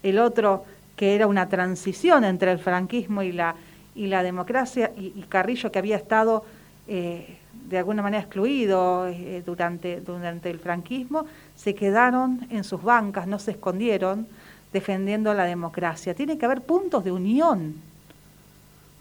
el 0.03 0.19
otro 0.19 0.65
que 0.95 1.15
era 1.15 1.27
una 1.27 1.49
transición 1.49 2.23
entre 2.23 2.51
el 2.51 2.59
franquismo 2.59 3.23
y 3.23 3.31
la, 3.31 3.55
y 3.95 4.07
la 4.07 4.21
democracia, 4.21 4.91
y, 4.95 5.09
Carrillo 5.29 5.71
que 5.71 5.79
había 5.79 5.95
estado 5.95 6.43
eh, 6.87 7.37
de 7.69 7.77
alguna 7.77 8.03
manera 8.03 8.21
excluido 8.21 9.07
eh, 9.07 9.41
durante, 9.45 10.01
durante 10.01 10.49
el 10.49 10.59
franquismo, 10.59 11.25
se 11.55 11.73
quedaron 11.73 12.45
en 12.49 12.63
sus 12.63 12.83
bancas, 12.83 13.25
no 13.25 13.39
se 13.39 13.51
escondieron 13.51 14.27
defendiendo 14.71 15.33
la 15.33 15.45
democracia. 15.45 16.13
Tiene 16.13 16.37
que 16.37 16.45
haber 16.45 16.61
puntos 16.61 17.03
de 17.03 17.11
unión. 17.11 17.75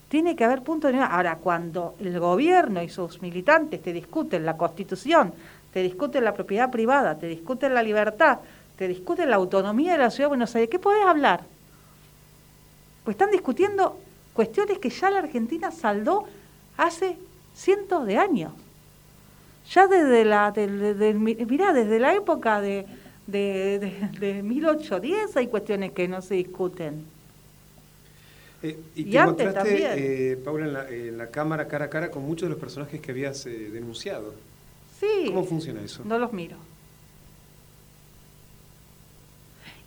Tiene 0.09 0.37
que 0.37 0.45
haber 0.45 0.63
puntos 0.63 0.91
de 0.91 0.99
unión. 0.99 1.11
Ahora, 1.11 1.37
cuando 1.37 1.97
el 1.99 2.21
gobierno 2.21 2.83
y 2.83 2.89
sus 2.89 3.21
militantes 3.23 3.83
te 3.83 3.93
discuten 3.93 4.45
la 4.45 4.57
constitución, 4.57 5.33
te 5.73 5.83
discuten 5.83 6.25
la 6.25 6.35
propiedad 6.35 6.71
privada, 6.71 7.19
te 7.19 7.27
discuten 7.27 7.75
la 7.75 7.83
libertad, 7.83 8.39
te 8.77 8.89
discuten 8.89 9.31
la 9.31 9.37
autonomía 9.37 9.93
de 9.93 9.99
la 9.99 10.11
ciudad 10.11 10.27
de 10.27 10.31
Buenos 10.31 10.55
Aires, 10.55 10.71
¿qué 10.71 10.79
podés 10.79 11.05
hablar? 11.05 11.45
Pues 13.05 13.15
están 13.15 13.31
discutiendo 13.31 13.99
cuestiones 14.33 14.79
que 14.79 14.91
ya 14.91 15.11
la 15.11 15.21
Argentina 15.21 15.71
saldó 15.71 16.25
hace 16.77 17.17
cientos 17.55 18.07
de 18.07 18.19
años. 18.19 18.53
Ya 19.71 19.87
desde 19.87 20.25
la, 20.25 20.51
desde 20.51 21.99
la 21.99 22.15
época 22.15 22.61
de, 22.61 22.87
de, 23.27 24.43
1810 24.43 25.37
hay 25.37 25.47
cuestiones 25.47 25.93
que 25.93 26.09
no 26.09 26.21
se 26.21 26.35
discuten. 26.35 27.05
Eh, 28.63 28.79
y, 28.95 29.05
te 29.05 29.19
encontraste, 29.19 30.33
eh, 30.33 30.37
Paula, 30.37 30.89
en 30.89 31.19
la, 31.19 31.29
cámara 31.29 31.67
cara 31.67 31.87
a 31.87 31.91
cara 31.91 32.11
con 32.11 32.23
muchos 32.23 32.49
de 32.49 32.51
los 32.51 32.61
personajes 32.61 33.01
que 33.01 33.11
habías 33.11 33.47
eh, 33.47 33.71
denunciado. 33.73 34.35
Sí. 35.03 35.27
¿Cómo 35.27 35.43
funciona 35.43 35.83
eso? 35.83 36.03
No 36.05 36.17
los 36.17 36.33
miro. 36.33 36.57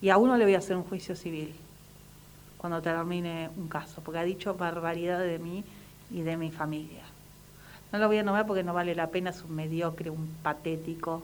Y 0.01 0.09
a 0.09 0.17
uno 0.17 0.35
le 0.35 0.43
voy 0.43 0.55
a 0.55 0.57
hacer 0.57 0.75
un 0.75 0.83
juicio 0.83 1.15
civil 1.15 1.55
cuando 2.57 2.81
termine 2.81 3.49
un 3.55 3.69
caso, 3.69 4.01
porque 4.01 4.19
ha 4.19 4.23
dicho 4.23 4.55
barbaridad 4.55 5.19
de 5.19 5.39
mí 5.39 5.63
y 6.11 6.21
de 6.21 6.35
mi 6.35 6.51
familia. 6.51 7.03
No 7.93 7.99
lo 7.99 8.07
voy 8.07 8.17
a 8.17 8.23
nombrar 8.23 8.45
porque 8.45 8.61
no 8.63 8.73
vale 8.73 8.93
la 8.93 9.07
pena, 9.07 9.29
es 9.29 9.41
un 9.41 9.55
mediocre, 9.55 10.09
un 10.09 10.27
patético, 10.43 11.23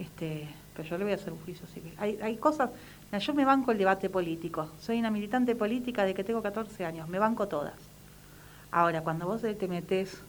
este, 0.00 0.48
pero 0.74 0.88
yo 0.88 0.98
le 0.98 1.04
voy 1.04 1.12
a 1.12 1.16
hacer 1.16 1.32
un 1.32 1.38
juicio 1.40 1.66
civil. 1.68 1.94
Hay, 1.98 2.18
hay 2.20 2.36
cosas, 2.38 2.70
yo 3.20 3.34
me 3.34 3.44
banco 3.44 3.70
el 3.70 3.78
debate 3.78 4.10
político, 4.10 4.68
soy 4.80 4.98
una 4.98 5.12
militante 5.12 5.54
política 5.54 6.04
de 6.04 6.12
que 6.12 6.24
tengo 6.24 6.42
14 6.42 6.84
años, 6.84 7.08
me 7.08 7.20
banco 7.20 7.46
todas. 7.46 7.76
Ahora, 8.72 9.02
cuando 9.02 9.26
vos 9.26 9.42
te 9.42 9.68
metés 9.68 10.22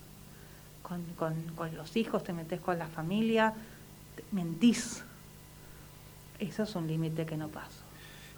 con, 0.83 1.03
con, 1.17 1.33
con 1.55 1.75
los 1.75 1.97
hijos, 1.97 2.23
te 2.23 2.33
metés 2.33 2.59
con 2.59 2.77
la 2.77 2.87
familia, 2.87 3.53
mentís. 4.31 5.03
Eso 6.39 6.63
es 6.63 6.75
un 6.75 6.87
límite 6.87 7.25
que 7.25 7.37
no 7.37 7.47
paso. 7.47 7.81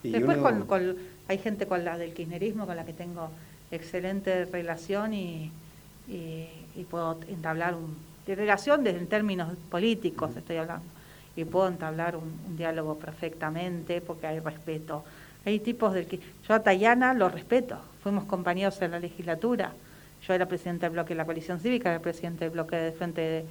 Después 0.03 0.37
con, 0.37 0.95
hay 1.27 1.37
gente 1.39 1.65
con 1.65 1.83
la 1.83 1.97
del 1.97 2.13
kirchnerismo 2.13 2.65
con 2.65 2.75
la 2.75 2.85
que 2.85 2.93
tengo 2.93 3.29
excelente 3.71 4.45
relación 4.45 5.13
y, 5.13 5.51
y, 6.07 6.83
puedo 6.89 7.19
entablar 7.27 7.73
un, 7.73 7.97
de 8.25 8.35
relación 8.35 8.83
desde 8.83 8.99
en 8.99 9.07
términos 9.07 9.55
políticos 9.69 10.35
estoy 10.35 10.57
hablando, 10.57 10.85
y 11.35 11.45
puedo 11.45 11.67
entablar 11.67 12.15
un, 12.15 12.55
diálogo 12.57 12.97
perfectamente 12.97 14.01
porque 14.01 14.27
hay 14.27 14.39
respeto. 14.39 15.03
Hay 15.45 15.59
tipos 15.59 15.93
del 15.93 16.07
que 16.07 16.19
yo 16.47 16.53
a 16.53 16.63
Tayana 16.63 17.13
lo 17.13 17.29
respeto, 17.29 17.77
fuimos 18.01 18.25
compañeros 18.25 18.81
en 18.81 18.91
la 18.91 18.99
legislatura, 18.99 19.73
yo 20.27 20.33
era 20.33 20.47
presidente 20.47 20.85
del 20.85 20.93
bloque 20.93 21.09
de 21.09 21.15
la 21.15 21.25
coalición 21.25 21.59
cívica, 21.59 21.89
era 21.91 21.99
presidente 21.99 22.45
del 22.45 22.51
bloque 22.51 22.75
de 22.75 22.91
Frente 22.91 23.45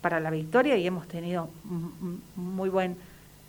para 0.00 0.20
la 0.20 0.30
Victoria 0.30 0.76
y 0.76 0.86
hemos 0.86 1.06
tenido 1.08 1.48
muy 2.36 2.68
buen 2.68 2.96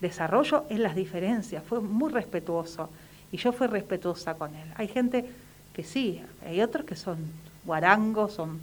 desarrollo 0.02 0.66
en 0.70 0.84
las 0.84 0.96
diferencias, 0.96 1.64
fue 1.64 1.82
muy 1.82 2.12
respetuoso 2.12 2.90
y 3.32 3.38
yo 3.38 3.52
fui 3.52 3.68
respetuosa 3.68 4.36
con 4.36 4.56
él. 4.56 4.68
Hay 4.76 4.88
gente 4.88 5.26
que 5.74 5.84
sí, 5.84 6.22
hay 6.46 6.62
otros 6.62 6.86
que 6.86 6.96
son 6.96 7.18
guarangos, 7.66 8.34
son, 8.34 8.60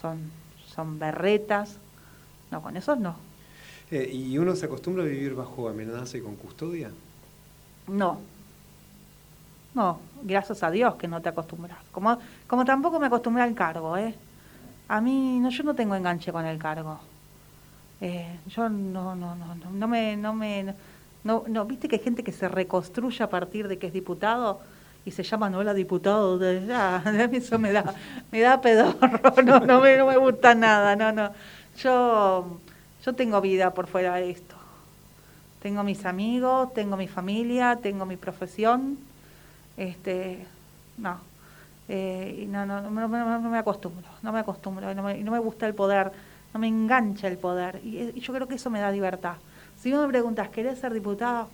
son, 0.00 0.18
son 0.66 0.98
berretas, 0.98 1.76
no, 2.50 2.62
con 2.62 2.76
esos 2.76 2.98
no. 2.98 3.16
Eh, 3.90 4.10
¿Y 4.12 4.38
uno 4.38 4.56
se 4.56 4.66
acostumbra 4.66 5.04
a 5.04 5.06
vivir 5.06 5.34
bajo 5.34 5.68
amenaza 5.68 6.16
y 6.16 6.20
con 6.20 6.36
custodia? 6.36 6.90
No, 7.86 8.20
no, 9.74 9.98
gracias 10.22 10.62
a 10.62 10.70
Dios 10.70 10.94
que 10.94 11.08
no 11.08 11.20
te 11.20 11.28
acostumbras. 11.28 11.78
Como, 11.90 12.16
como 12.46 12.64
tampoco 12.64 13.00
me 13.00 13.06
acostumbré 13.06 13.42
al 13.42 13.54
cargo, 13.54 13.96
¿eh? 13.96 14.14
A 14.88 15.00
mí, 15.00 15.40
no, 15.40 15.50
yo 15.50 15.64
no 15.64 15.74
tengo 15.74 15.94
enganche 15.96 16.30
con 16.32 16.46
el 16.46 16.58
cargo. 16.58 17.00
Eh, 18.00 18.38
yo 18.46 18.68
no, 18.68 19.14
no, 19.16 19.34
no, 19.34 19.54
no, 19.72 19.88
me, 19.88 20.16
no 20.16 20.34
me, 20.34 20.74
no, 21.24 21.44
no, 21.48 21.64
viste 21.64 21.88
que 21.88 21.96
hay 21.96 22.02
gente 22.02 22.22
que 22.22 22.32
se 22.32 22.48
reconstruye 22.48 23.22
a 23.22 23.30
partir 23.30 23.66
de 23.66 23.78
que 23.78 23.86
es 23.86 23.92
diputado 23.92 24.60
y 25.04 25.10
se 25.10 25.22
llama 25.22 25.50
no 25.50 25.74
diputado, 25.74 26.38
de, 26.38 26.66
ya, 26.66 27.02
eso 27.32 27.58
me 27.58 27.72
da, 27.72 27.94
me 28.30 28.40
da 28.40 28.60
pedorro, 28.60 29.20
no, 29.44 29.60
no 29.60 29.80
me, 29.80 29.96
no 29.96 30.06
me 30.06 30.16
gusta 30.16 30.54
nada, 30.54 30.96
no, 30.96 31.12
no. 31.12 31.30
Yo, 31.78 32.60
yo 33.04 33.12
tengo 33.14 33.40
vida 33.40 33.74
por 33.74 33.86
fuera 33.86 34.14
de 34.14 34.30
esto. 34.30 34.54
Tengo 35.60 35.82
mis 35.82 36.04
amigos, 36.04 36.72
tengo 36.74 36.96
mi 36.96 37.08
familia, 37.08 37.78
tengo 37.82 38.06
mi 38.06 38.16
profesión 38.16 38.98
este, 39.76 40.46
no. 40.98 41.18
Eh, 41.88 42.40
y 42.42 42.46
no, 42.46 42.64
no, 42.64 42.80
no, 42.80 43.08
no, 43.08 43.50
me 43.50 43.58
acostumbro, 43.58 44.08
no 44.22 44.32
me 44.32 44.40
acostumbro, 44.40 44.90
y 44.90 44.94
no 44.94 45.02
me, 45.02 45.22
no 45.22 45.42
gusta 45.42 45.66
el 45.66 45.74
poder, 45.74 46.12
no 46.52 46.60
me 46.60 46.68
engancha 46.68 47.28
el 47.28 47.36
poder. 47.36 47.80
Y, 47.84 48.18
yo 48.20 48.32
creo 48.32 48.48
que 48.48 48.54
eso 48.54 48.70
me 48.70 48.80
da 48.80 48.90
libertad. 48.90 49.36
Si 49.76 49.92
vos 49.92 50.02
me 50.02 50.08
preguntas, 50.08 50.48
¿querés 50.48 50.78
ser 50.78 50.94
diputada? 50.94 51.46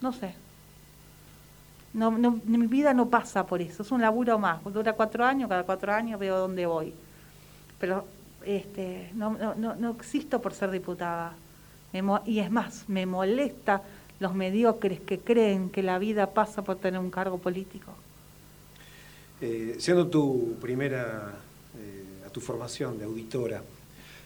No 0.00 0.12
sé. 0.12 0.34
No, 1.92 2.10
no, 2.10 2.40
mi 2.44 2.66
vida 2.66 2.92
no 2.92 3.08
pasa 3.08 3.46
por 3.46 3.60
eso, 3.60 3.82
es 3.82 3.90
un 3.90 4.00
laburo 4.00 4.38
más. 4.38 4.62
Dura 4.64 4.92
cuatro 4.92 5.24
años, 5.24 5.48
cada 5.48 5.64
cuatro 5.64 5.92
años 5.92 6.18
veo 6.18 6.38
dónde 6.38 6.66
voy. 6.66 6.92
Pero 7.78 8.06
este, 8.44 9.10
no, 9.14 9.36
no, 9.56 9.74
no 9.74 9.90
existo 9.90 10.40
por 10.40 10.54
ser 10.54 10.70
diputada. 10.70 11.34
y 12.26 12.38
es 12.38 12.50
más, 12.50 12.88
me 12.88 13.06
molesta 13.06 13.82
los 14.20 14.34
mediocres 14.34 15.00
que 15.00 15.18
creen 15.18 15.70
que 15.70 15.82
la 15.82 15.98
vida 15.98 16.32
pasa 16.32 16.62
por 16.62 16.76
tener 16.76 17.00
un 17.00 17.10
cargo 17.10 17.38
político. 17.38 17.92
Eh, 19.40 19.76
siendo 19.78 20.06
tu 20.06 20.56
primera, 20.60 21.34
eh, 21.76 22.26
a 22.26 22.30
tu 22.30 22.40
formación 22.40 22.98
de 22.98 23.04
auditora, 23.04 23.62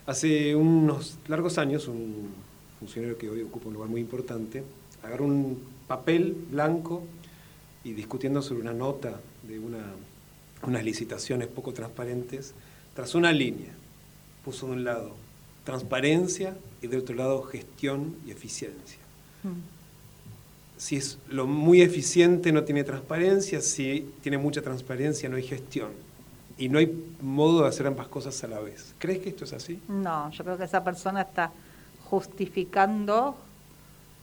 hace 0.06 0.54
unos 0.54 1.18
largos 1.28 1.58
años 1.58 1.88
un 1.88 2.28
funcionario 2.78 3.18
que 3.18 3.28
hoy 3.28 3.42
ocupa 3.42 3.68
un 3.68 3.74
lugar 3.74 3.88
muy 3.88 4.00
importante 4.00 4.62
agarró 5.02 5.24
un 5.24 5.60
papel 5.86 6.36
blanco 6.50 7.02
y 7.84 7.92
discutiendo 7.92 8.42
sobre 8.42 8.60
una 8.60 8.72
nota 8.72 9.20
de 9.42 9.58
una, 9.58 9.84
unas 10.62 10.84
licitaciones 10.84 11.48
poco 11.48 11.72
transparentes, 11.72 12.54
trazó 12.94 13.18
una 13.18 13.32
línea, 13.32 13.72
puso 14.44 14.66
de 14.66 14.72
un 14.72 14.84
lado 14.84 15.14
transparencia 15.64 16.56
y 16.82 16.86
de 16.86 16.96
otro 16.96 17.14
lado 17.14 17.42
gestión 17.42 18.16
y 18.26 18.30
eficiencia. 18.30 18.98
Mm 19.42 19.77
si 20.78 20.96
es 20.96 21.18
lo 21.28 21.46
muy 21.46 21.82
eficiente 21.82 22.52
no 22.52 22.62
tiene 22.62 22.84
transparencia, 22.84 23.60
si 23.60 24.10
tiene 24.22 24.38
mucha 24.38 24.62
transparencia 24.62 25.28
no 25.28 25.36
hay 25.36 25.42
gestión. 25.42 25.90
Y 26.56 26.68
no 26.68 26.78
hay 26.78 27.14
modo 27.20 27.62
de 27.62 27.68
hacer 27.68 27.86
ambas 27.86 28.08
cosas 28.08 28.42
a 28.42 28.48
la 28.48 28.58
vez. 28.60 28.94
¿Crees 28.98 29.18
que 29.18 29.28
esto 29.28 29.44
es 29.44 29.52
así? 29.52 29.80
No, 29.88 30.30
yo 30.30 30.44
creo 30.44 30.56
que 30.56 30.64
esa 30.64 30.82
persona 30.82 31.22
está 31.22 31.52
justificando 32.04 33.36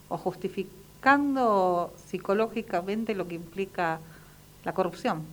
o 0.10 0.18
justificando 0.18 1.94
psicológicamente 2.08 3.16
lo 3.16 3.28
que 3.28 3.36
implica 3.36 4.00
la 4.64 4.74
corrupción, 4.74 5.24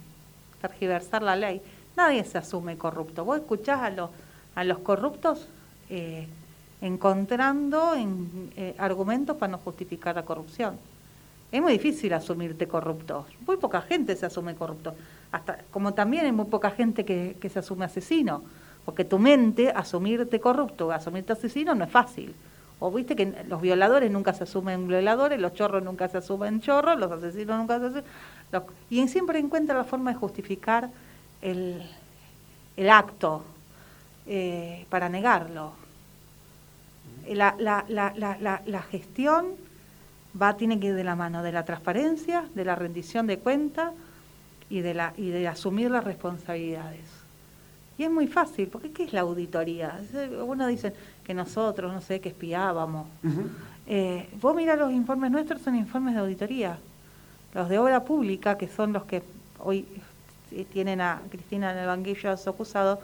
tergiversar 0.61 1.23
la 1.23 1.37
ley. 1.37 1.61
Nadie 1.97 2.25
se 2.25 2.39
asume 2.39 2.77
corrupto. 2.77 3.25
Vos 3.25 3.39
escuchás 3.39 3.81
a 3.81 3.91
los, 3.91 4.11
a 4.55 4.65
los 4.65 4.79
corruptos 4.81 5.47
eh, 5.89 6.27
encontrando 6.81 7.95
en, 7.95 8.53
eh, 8.57 8.75
argumentos 8.79 9.37
para 9.37 9.53
no 9.53 9.59
justificar 9.59 10.15
la 10.17 10.25
corrupción 10.25 10.79
es 11.53 11.61
muy 11.61 11.73
difícil 11.73 12.15
asumirte 12.15 12.67
corrupto. 12.67 13.27
Muy 13.47 13.59
poca 13.59 13.83
gente 13.83 14.17
se 14.17 14.25
asume 14.25 14.55
corrupto. 14.55 14.95
Hasta, 15.31 15.59
como 15.71 15.93
también 15.93 16.25
hay 16.25 16.33
muy 16.33 16.47
poca 16.47 16.71
gente 16.71 17.05
que, 17.05 17.51
se 17.51 17.59
asume 17.59 17.85
asesino. 17.85 18.43
Porque 18.87 19.05
tu 19.05 19.19
mente, 19.19 19.71
asumirte 19.71 20.41
corrupto, 20.41 20.91
asumirte 20.91 21.35
asesino 21.35 21.75
no 21.75 21.85
es 21.85 21.91
fácil. 21.91 22.35
O 22.81 22.91
viste 22.91 23.15
que 23.15 23.45
los 23.47 23.61
violadores 23.61 24.11
nunca 24.11 24.33
se 24.33 24.45
asumen 24.45 24.89
violadores, 24.89 25.39
los 25.39 25.53
chorros 25.53 25.85
nunca 25.85 26.09
se 26.09 26.19
asumen 26.19 26.63
chorros, 26.63 26.99
los 26.99 27.13
asesinos 27.13 27.59
nunca 27.59 27.79
se 27.79 27.87
asumen. 27.87 28.05
y 28.89 29.07
siempre 29.09 29.39
encuentra 29.39 29.77
la 29.77 29.85
forma 29.85 30.11
de 30.11 30.17
justificar 30.17 30.89
el, 31.43 31.83
acto 32.91 33.45
eh, 34.27 34.87
para 34.89 35.11
negarlo. 35.11 35.75
La, 37.29 37.55
la, 37.59 37.85
la, 37.89 38.63
la 38.65 38.83
gestión 38.83 39.62
va 40.41 40.57
tiene 40.57 40.81
que 40.81 40.89
ir 40.89 40.95
de 40.95 41.05
la 41.05 41.17
mano 41.17 41.43
de 41.43 41.53
la 41.53 41.65
transparencia, 41.65 42.45
de 42.55 42.65
la 42.65 42.75
rendición 42.75 43.27
de 43.27 43.39
cuentas 43.39 43.93
y 44.71 44.81
de 44.81 44.95
la 44.95 45.13
y 45.17 45.31
de 45.31 45.47
asumir 45.49 45.91
las 45.91 46.05
responsabilidades. 46.05 47.23
Y 47.99 48.05
es 48.05 48.11
muy 48.11 48.27
fácil, 48.27 48.69
porque 48.69 48.91
¿qué 48.91 49.05
es 49.05 49.13
la 49.13 49.21
auditoría? 49.21 50.01
Algunos 50.15 50.69
dicen 50.69 50.95
que 51.25 51.35
nosotros, 51.35 51.93
no 51.93 52.01
sé, 52.01 52.21
que 52.21 52.31
espiábamos. 52.31 53.07
Eh, 53.87 54.29
vos 54.41 54.57
mirá 54.57 54.77
los 54.77 54.93
informes 54.93 55.31
nuestros, 55.31 55.61
son 55.61 55.77
informes 55.77 56.15
de 56.15 56.21
auditoría. 56.21 56.79
los 57.55 57.69
de 57.69 57.79
obra 57.79 58.03
pública, 58.03 58.57
que 58.57 58.67
son 58.67 58.95
los 58.95 59.05
que 59.05 59.23
hoy 59.59 59.87
eh, 60.53 60.65
tienen 60.73 61.03
a 61.03 61.21
Cristina 61.31 61.73
en 61.73 61.79
el 61.79 61.87
banquillo 61.87 62.23
de 62.23 62.29
los 62.31 62.49
acusados, 62.49 62.99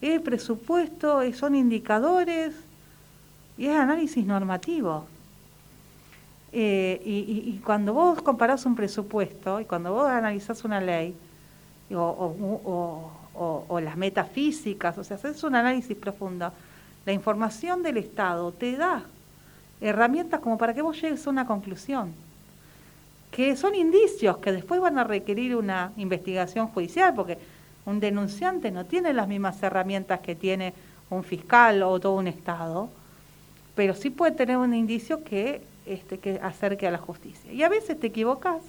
es 0.00 0.20
presupuesto, 0.20 1.20
son 1.34 1.54
indicadores 1.54 2.52
y 3.56 3.66
es 3.66 3.76
análisis 3.76 4.26
normativo. 4.26 5.06
Eh, 6.52 7.00
y, 7.04 7.60
cuando 7.64 7.94
vos 7.94 8.20
comparás 8.20 8.66
un 8.66 8.76
presupuesto 8.76 9.60
y 9.60 9.64
cuando 9.64 9.92
vos 9.92 10.06
analizás 10.06 10.64
una 10.64 10.80
ley 10.80 11.14
o, 11.94 13.10
o 13.34 13.80
las 13.80 13.96
metafísicas, 13.96 14.98
o 14.98 15.04
sea, 15.04 15.16
haces 15.16 15.42
un 15.44 15.54
análisis 15.54 15.96
profundo, 15.96 16.52
la 17.06 17.12
información 17.12 17.82
del 17.82 17.96
Estado 17.96 18.52
te 18.52 18.76
da 18.76 19.02
herramientas 19.80 20.40
como 20.40 20.58
para 20.58 20.74
que 20.74 20.82
vos 20.82 21.00
llegues 21.00 21.26
a 21.26 21.30
una 21.30 21.46
conclusión, 21.46 22.12
que 23.30 23.56
son 23.56 23.74
indicios 23.74 24.36
que 24.38 24.52
después 24.52 24.80
van 24.80 24.98
a 24.98 25.04
requerir 25.04 25.56
una 25.56 25.92
investigación 25.96 26.68
judicial, 26.68 27.14
porque 27.14 27.38
un 27.84 27.98
denunciante 27.98 28.70
no 28.70 28.84
tiene 28.86 29.12
las 29.12 29.26
mismas 29.26 29.60
herramientas 29.62 30.20
que 30.20 30.34
tiene 30.34 30.74
un 31.10 31.24
fiscal 31.24 31.82
o 31.82 31.98
todo 31.98 32.14
un 32.14 32.28
Estado, 32.28 32.88
pero 33.74 33.94
sí 33.94 34.10
puede 34.10 34.32
tener 34.32 34.56
un 34.56 34.74
indicio 34.74 35.24
que, 35.24 35.62
este, 35.86 36.18
que 36.18 36.38
acerque 36.42 36.86
a 36.86 36.90
la 36.90 36.98
justicia. 36.98 37.52
Y 37.52 37.62
a 37.62 37.68
veces 37.68 37.98
te 37.98 38.08
equivocas 38.08 38.62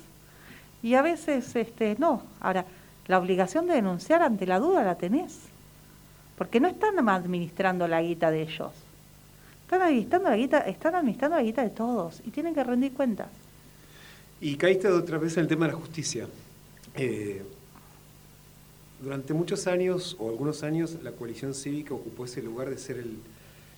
y 0.81 0.95
a 0.95 1.01
veces 1.01 1.55
este, 1.55 1.95
no. 1.99 2.23
Ahora, 2.39 2.65
la 3.07 3.19
obligación 3.19 3.67
de 3.67 3.73
denunciar 3.73 4.21
ante 4.21 4.45
la 4.45 4.59
duda 4.59 4.83
la 4.83 4.95
tenés, 4.95 5.39
porque 6.37 6.59
no 6.59 6.67
están 6.67 7.07
administrando 7.07 7.87
la 7.87 8.01
guita 8.01 8.31
de 8.31 8.43
ellos. 8.43 8.71
Están 9.63 9.81
administrando 9.81 10.29
la 10.29 10.37
guita, 10.37 10.59
están 10.59 10.95
administrando 10.95 11.37
la 11.37 11.43
guita 11.43 11.63
de 11.63 11.69
todos 11.69 12.21
y 12.25 12.31
tienen 12.31 12.53
que 12.53 12.63
rendir 12.63 12.93
cuentas. 12.93 13.29
Y 14.41 14.55
caíste 14.55 14.87
otra 14.89 15.17
vez 15.17 15.37
en 15.37 15.41
el 15.41 15.47
tema 15.47 15.65
de 15.67 15.71
la 15.71 15.77
justicia. 15.77 16.27
Eh, 16.95 17.43
durante 19.01 19.33
muchos 19.33 19.67
años, 19.67 20.15
o 20.19 20.29
algunos 20.29 20.63
años, 20.63 20.97
la 21.01 21.11
coalición 21.11 21.53
cívica 21.53 21.93
ocupó 21.93 22.25
ese 22.25 22.41
lugar 22.41 22.69
de 22.69 22.77
ser 22.77 22.97
el 22.97 23.17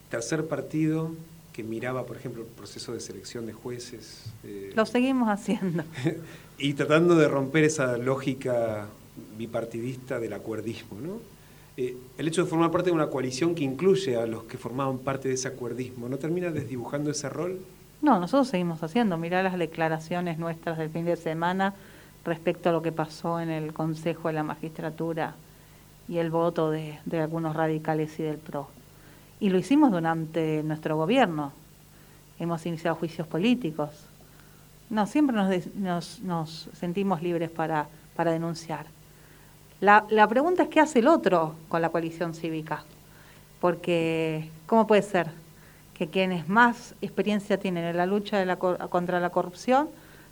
tercer 0.09 0.47
partido 0.47 1.11
que 1.55 1.63
miraba, 1.63 2.05
por 2.05 2.17
ejemplo, 2.17 2.41
el 2.41 2.49
proceso 2.49 2.91
de 2.91 2.99
selección 2.99 3.45
de 3.45 3.53
jueces. 3.53 4.25
Eh, 4.43 4.73
Lo 4.75 4.85
seguimos 4.85 5.29
haciendo. 5.29 5.85
y 6.57 6.73
tratando 6.73 7.15
de 7.15 7.29
romper 7.29 7.63
esa 7.63 7.97
lógica 7.97 8.87
bipartidista 9.37 10.19
del 10.19 10.33
acuerdismo. 10.33 10.99
¿no? 10.99 11.19
Eh, 11.77 11.95
el 12.17 12.27
hecho 12.27 12.43
de 12.43 12.49
formar 12.49 12.71
parte 12.71 12.89
de 12.89 12.95
una 12.95 13.07
coalición 13.07 13.55
que 13.55 13.63
incluye 13.63 14.17
a 14.17 14.25
los 14.25 14.43
que 14.43 14.57
formaban 14.57 14.97
parte 14.97 15.29
de 15.29 15.35
ese 15.35 15.47
acuerdismo, 15.47 16.09
¿no 16.09 16.17
termina 16.17 16.51
desdibujando 16.51 17.09
ese 17.09 17.29
rol? 17.29 17.61
No, 18.01 18.19
nosotros 18.19 18.49
seguimos 18.49 18.83
haciendo. 18.83 19.17
Mirá 19.17 19.41
las 19.41 19.57
declaraciones 19.57 20.37
nuestras 20.37 20.77
del 20.77 20.89
fin 20.89 21.05
de 21.05 21.15
semana 21.15 21.73
respecto 22.25 22.67
a 22.67 22.73
lo 22.73 22.81
que 22.81 22.91
pasó 22.91 23.39
en 23.39 23.49
el 23.49 23.71
Consejo 23.71 24.27
de 24.27 24.33
la 24.33 24.43
Magistratura 24.43 25.35
y 26.09 26.17
el 26.17 26.31
voto 26.31 26.69
de, 26.69 26.99
algunos 27.13 27.55
radicales 27.55 28.19
y 28.19 28.23
del 28.23 28.39
PRO. 28.39 28.67
Y 29.39 29.49
lo 29.49 29.57
hicimos 29.57 29.91
durante 29.91 30.63
nuestro 30.63 30.95
gobierno. 30.95 31.51
Hemos 32.39 32.65
iniciado 32.65 32.95
juicios 32.95 33.27
políticos. 33.27 33.89
No, 34.89 35.07
siempre 35.07 35.35
nos, 35.75 36.19
nos, 36.21 36.69
sentimos 36.73 37.21
libres 37.21 37.49
para, 37.49 37.87
para 38.15 38.31
denunciar. 38.31 38.85
La, 39.81 40.05
la, 40.09 40.27
pregunta 40.27 40.63
es 40.63 40.69
qué 40.69 40.79
hace 40.79 40.99
el 40.99 41.07
otro 41.07 41.55
con 41.69 41.81
la 41.81 41.89
coalición 41.89 42.33
cívica. 42.33 42.83
Porque, 43.59 44.49
¿cómo 44.67 44.87
puede 44.87 45.01
ser 45.01 45.29
que 45.95 46.07
quienes 46.07 46.47
más 46.47 46.93
experiencia 47.01 47.57
tienen 47.57 47.85
en 47.85 47.97
la 47.97 48.05
lucha 48.05 48.37
de 48.37 48.45
la, 48.45 48.57
contra 48.57 49.19
la 49.19 49.29
corrupción 49.29 49.89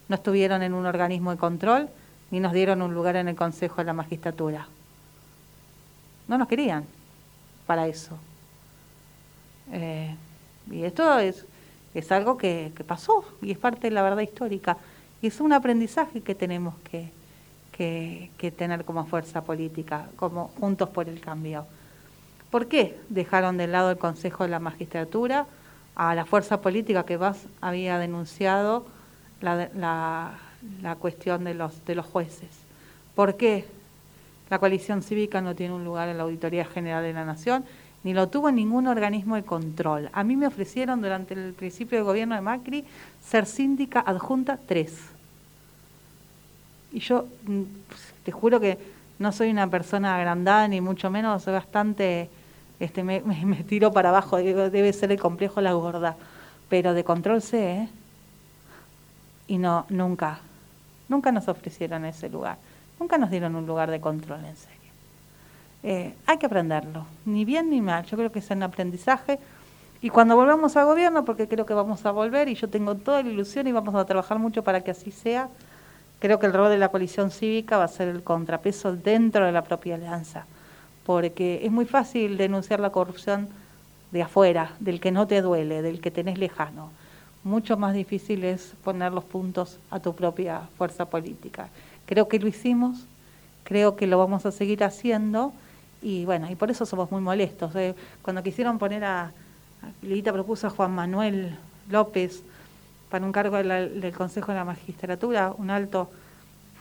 no 0.09 0.15
estuvieron 0.15 0.61
en 0.61 0.73
un 0.73 0.85
organismo 0.85 1.31
de 1.31 1.37
control 1.37 1.89
ni 2.31 2.39
nos 2.39 2.51
dieron 2.51 2.81
un 2.81 2.93
lugar 2.93 3.15
en 3.15 3.29
el 3.29 3.35
Consejo 3.35 3.77
de 3.77 3.85
la 3.85 3.93
Magistratura. 3.93 4.67
No 6.27 6.37
nos 6.37 6.47
querían 6.47 6.85
para 7.65 7.87
eso. 7.87 8.17
Eh, 9.71 10.15
y 10.71 10.83
esto 10.83 11.19
es, 11.19 11.45
es 11.93 12.11
algo 12.11 12.37
que, 12.37 12.71
pasó 12.85 13.25
y 13.41 13.51
es 13.51 13.57
parte 13.57 13.87
de 13.87 13.91
la 13.91 14.01
verdad 14.01 14.21
histórica. 14.21 14.77
Y 15.21 15.27
es 15.27 15.39
un 15.39 15.53
aprendizaje 15.53 16.21
que 16.21 16.35
tenemos 16.35 16.75
que, 16.91 17.11
que, 17.71 18.51
tener 18.51 18.85
como 18.85 19.05
fuerza 19.05 19.43
política, 19.43 20.07
como 20.15 20.49
Juntos 20.59 20.89
por 20.89 21.07
el 21.07 21.19
Cambio. 21.21 21.65
¿Por 22.51 22.67
qué 22.67 22.97
dejaron 23.09 23.57
de 23.57 23.67
lado 23.67 23.89
el 23.89 23.97
Consejo 23.97 24.43
de 24.43 24.49
la 24.49 24.59
Magistratura 24.59 25.47
a 25.95 26.15
la 26.15 26.25
fuerza 26.25 26.61
política 26.61 27.05
que 27.05 27.17
más 27.17 27.45
había 27.61 27.97
denunciado 27.99 28.85
la, 29.41 29.69
la, 30.81 30.95
cuestión 30.95 31.43
de 31.43 31.53
los, 31.53 31.85
de 31.85 31.95
los 31.95 32.05
jueces. 32.05 32.49
¿Por 33.15 33.35
qué 33.35 33.65
la 34.49 34.59
coalición 34.59 35.03
cívica 35.03 35.41
no 35.41 35.55
tiene 35.55 35.73
un 35.73 35.83
lugar 35.83 36.09
en 36.09 36.17
la 36.17 36.23
Auditoría 36.23 36.65
General 36.65 37.03
de 37.03 37.13
la 37.13 37.25
Nación? 37.25 37.65
Ni 38.03 38.13
lo 38.13 38.27
tuvo 38.27 38.51
ningún 38.51 38.87
organismo 38.87 39.35
de 39.35 39.43
control. 39.43 40.09
A 40.11 40.23
mí 40.23 40.35
me 40.35 40.47
ofrecieron 40.47 41.01
durante 41.01 41.33
el 41.33 41.53
principio 41.53 41.97
del 41.97 42.05
gobierno 42.05 42.35
de 42.35 42.41
Macri 42.41 42.83
ser 43.23 43.45
síndica 43.45 44.01
adjunta 44.05 44.57
3. 44.57 44.93
Y 46.93 46.99
yo 46.99 47.27
mm, 47.45 47.63
te 48.23 48.31
juro 48.31 48.59
que 48.59 48.77
no 49.19 49.31
soy 49.31 49.49
una 49.49 49.67
persona 49.67 50.15
agrandada, 50.15 50.67
ni 50.67 50.81
mucho 50.81 51.09
menos, 51.09 51.43
soy 51.43 51.53
bastante, 51.53 52.29
este, 52.79 53.03
me, 53.03 53.21
tiro 53.67 53.93
para 53.93 54.09
abajo, 54.09 54.37
debe 54.37 54.91
ser 54.93 55.11
el 55.11 55.19
complejo 55.19 55.61
la 55.61 55.73
gorda. 55.73 56.15
Pero 56.69 56.93
de 56.93 57.03
control 57.03 57.41
sé, 57.41 57.71
¿eh? 57.71 57.89
y 59.47 59.57
no, 59.57 59.85
nunca, 59.89 60.39
nunca 61.09 61.31
nos 61.31 61.47
ofrecieron 61.47 62.05
ese 62.05 62.29
lugar, 62.29 62.57
nunca 62.99 63.17
nos 63.17 63.29
dieron 63.29 63.55
un 63.55 63.67
lugar 63.67 63.91
de 63.91 64.01
control 64.01 64.43
en 64.45 64.55
serio. 64.55 64.72
Eh, 65.83 66.13
hay 66.25 66.37
que 66.37 66.45
aprenderlo, 66.45 67.05
ni 67.25 67.45
bien 67.45 67.69
ni 67.69 67.81
mal, 67.81 68.05
yo 68.05 68.17
creo 68.17 68.31
que 68.31 68.39
es 68.39 68.49
un 68.49 68.63
aprendizaje. 68.63 69.39
Y 70.01 70.09
cuando 70.09 70.35
volvamos 70.35 70.75
al 70.75 70.85
gobierno, 70.85 71.25
porque 71.25 71.47
creo 71.47 71.65
que 71.65 71.73
vamos 71.73 72.05
a 72.05 72.11
volver 72.11 72.49
y 72.49 72.55
yo 72.55 72.69
tengo 72.69 72.95
toda 72.95 73.21
la 73.21 73.29
ilusión 73.29 73.67
y 73.67 73.71
vamos 73.71 73.95
a 73.95 74.05
trabajar 74.05 74.39
mucho 74.39 74.63
para 74.63 74.81
que 74.81 74.91
así 74.91 75.11
sea, 75.11 75.49
creo 76.19 76.39
que 76.39 76.45
el 76.45 76.53
rol 76.53 76.69
de 76.69 76.77
la 76.77 76.89
coalición 76.89 77.31
cívica 77.31 77.77
va 77.77 77.85
a 77.85 77.89
ser 77.89 78.07
el 78.07 78.23
contrapeso 78.23 78.95
dentro 78.95 79.45
de 79.45 79.51
la 79.51 79.63
propia 79.63 79.95
alianza, 79.95 80.45
porque 81.05 81.65
es 81.65 81.71
muy 81.71 81.85
fácil 81.85 82.37
denunciar 82.37 82.79
la 82.79 82.91
corrupción 82.91 83.49
de 84.11 84.23
afuera, 84.23 84.71
del 84.79 84.99
que 84.99 85.11
no 85.11 85.27
te 85.27 85.41
duele, 85.41 85.81
del 85.81 86.01
que 86.01 86.11
tenés 86.11 86.37
lejano 86.37 86.91
mucho 87.43 87.77
más 87.77 87.93
difícil 87.93 88.43
es 88.43 88.73
poner 88.83 89.11
los 89.11 89.25
puntos 89.25 89.79
a 89.91 89.99
tu 89.99 90.15
propia 90.15 90.61
fuerza 90.77 91.05
política. 91.05 91.67
Creo 92.05 92.27
que 92.27 92.39
lo 92.39 92.47
hicimos, 92.47 93.05
creo 93.63 93.95
que 93.95 94.07
lo 94.07 94.17
vamos 94.17 94.45
a 94.45 94.51
seguir 94.51 94.83
haciendo 94.83 95.53
y 96.03 96.25
bueno, 96.25 96.51
y 96.51 96.55
por 96.55 96.69
eso 96.69 96.85
somos 96.85 97.09
muy 97.09 97.21
molestos. 97.21 97.73
¿eh? 97.75 97.95
Cuando 98.21 98.43
quisieron 98.43 98.77
poner 98.77 99.05
a, 99.05 99.31
Lilita 100.01 100.31
propuso 100.31 100.67
a 100.67 100.69
Juan 100.69 100.93
Manuel 100.93 101.57
López 101.89 102.43
para 103.09 103.25
un 103.25 103.31
cargo 103.31 103.57
del 103.57 104.13
Consejo 104.13 104.51
de 104.51 104.57
la 104.57 104.65
Magistratura, 104.65 105.53
un 105.57 105.69
alto 105.69 106.09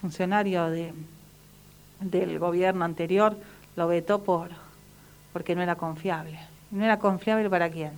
funcionario 0.01 0.71
de, 0.71 0.93
del 2.01 2.39
gobierno 2.39 2.85
anterior, 2.85 3.37
lo 3.77 3.87
vetó 3.87 4.23
por 4.23 4.51
porque 5.33 5.55
no 5.55 5.63
era 5.63 5.77
confiable. 5.77 6.39
¿No 6.71 6.85
era 6.85 6.99
confiable 6.99 7.49
para 7.49 7.71
quién? 7.71 7.93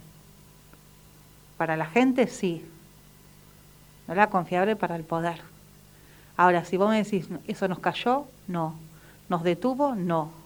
Para 1.56 1.76
la 1.76 1.86
gente 1.86 2.26
sí, 2.26 2.64
no 4.06 4.14
era 4.14 4.28
confiable 4.28 4.76
para 4.76 4.96
el 4.96 5.04
poder. 5.04 5.40
Ahora, 6.36 6.64
si 6.64 6.76
vos 6.76 6.90
me 6.90 7.02
decís, 7.02 7.28
¿eso 7.46 7.68
nos 7.68 7.78
cayó? 7.78 8.26
No. 8.48 8.74
¿Nos 9.28 9.42
detuvo? 9.42 9.94
No. 9.94 10.43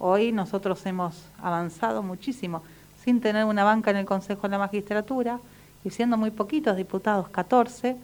Hoy 0.00 0.30
nosotros 0.30 0.84
hemos 0.86 1.24
avanzado 1.42 2.04
muchísimo 2.04 2.62
sin 3.04 3.20
tener 3.20 3.44
una 3.44 3.64
banca 3.64 3.90
en 3.90 3.96
el 3.96 4.06
Consejo 4.06 4.42
de 4.42 4.50
la 4.52 4.58
Magistratura 4.58 5.40
y 5.84 5.90
siendo 5.90 6.16
muy 6.16 6.30
poquitos 6.30 6.76
diputados, 6.76 7.28
14, 7.30 7.96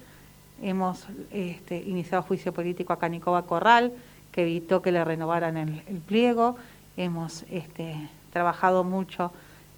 hemos 0.60 1.06
este, 1.30 1.76
iniciado 1.76 2.24
juicio 2.24 2.52
político 2.52 2.92
a 2.92 2.98
Canicoba 2.98 3.42
Corral, 3.42 3.92
que 4.32 4.42
evitó 4.42 4.82
que 4.82 4.90
le 4.90 5.04
renovaran 5.04 5.56
el, 5.56 6.00
pliego. 6.06 6.56
Hemos 6.96 7.44
este, 7.50 8.08
trabajado 8.32 8.82
mucho 8.82 9.30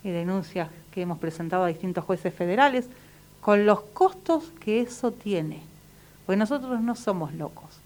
en 0.03 0.13
denuncias 0.13 0.71
que 0.93 1.03
hemos 1.03 1.19
presentado 1.19 1.65
a 1.65 1.69
distintos 1.69 2.05
jueces 2.05 2.33
federales, 2.33 2.89
con 3.43 3.67
los 3.67 3.81
costos 3.81 4.53
que 4.61 4.81
eso 4.81 5.13
tiene. 5.13 5.61
Porque 6.25 6.39
nosotros 6.39 6.81
no 6.81 6.95
somos 6.95 7.35
locos. 7.35 7.81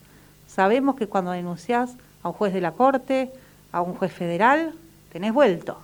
Sabemos 0.47 0.95
que 0.95 1.09
cuando 1.09 1.33
denunciás 1.33 1.97
a 2.23 2.29
un 2.29 2.35
juez 2.35 2.53
de 2.53 2.61
la 2.61 2.73
Corte, 2.73 3.33
a 3.73 3.83
un 3.83 3.95
juez 3.95 4.13
federal, 4.13 4.75
tenés 5.13 5.33
vuelto. 5.33 5.79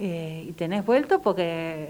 Eh, 0.00 0.46
y 0.48 0.52
tenés 0.52 0.86
vuelto 0.86 1.20
porque 1.20 1.88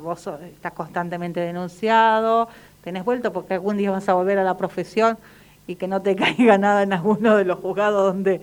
vos 0.00 0.26
estás 0.26 0.72
constantemente 0.72 1.40
denunciado, 1.40 2.48
tenés 2.82 3.04
vuelto 3.04 3.30
porque 3.32 3.54
algún 3.54 3.76
día 3.76 3.90
vas 3.90 4.08
a 4.08 4.14
volver 4.14 4.38
a 4.38 4.44
la 4.44 4.56
profesión 4.56 5.18
y 5.66 5.76
que 5.76 5.86
no 5.86 6.00
te 6.00 6.16
caiga 6.16 6.56
nada 6.56 6.82
en 6.82 6.94
alguno 6.94 7.36
de 7.36 7.44
los 7.44 7.58
juzgados 7.58 8.14
donde, 8.14 8.40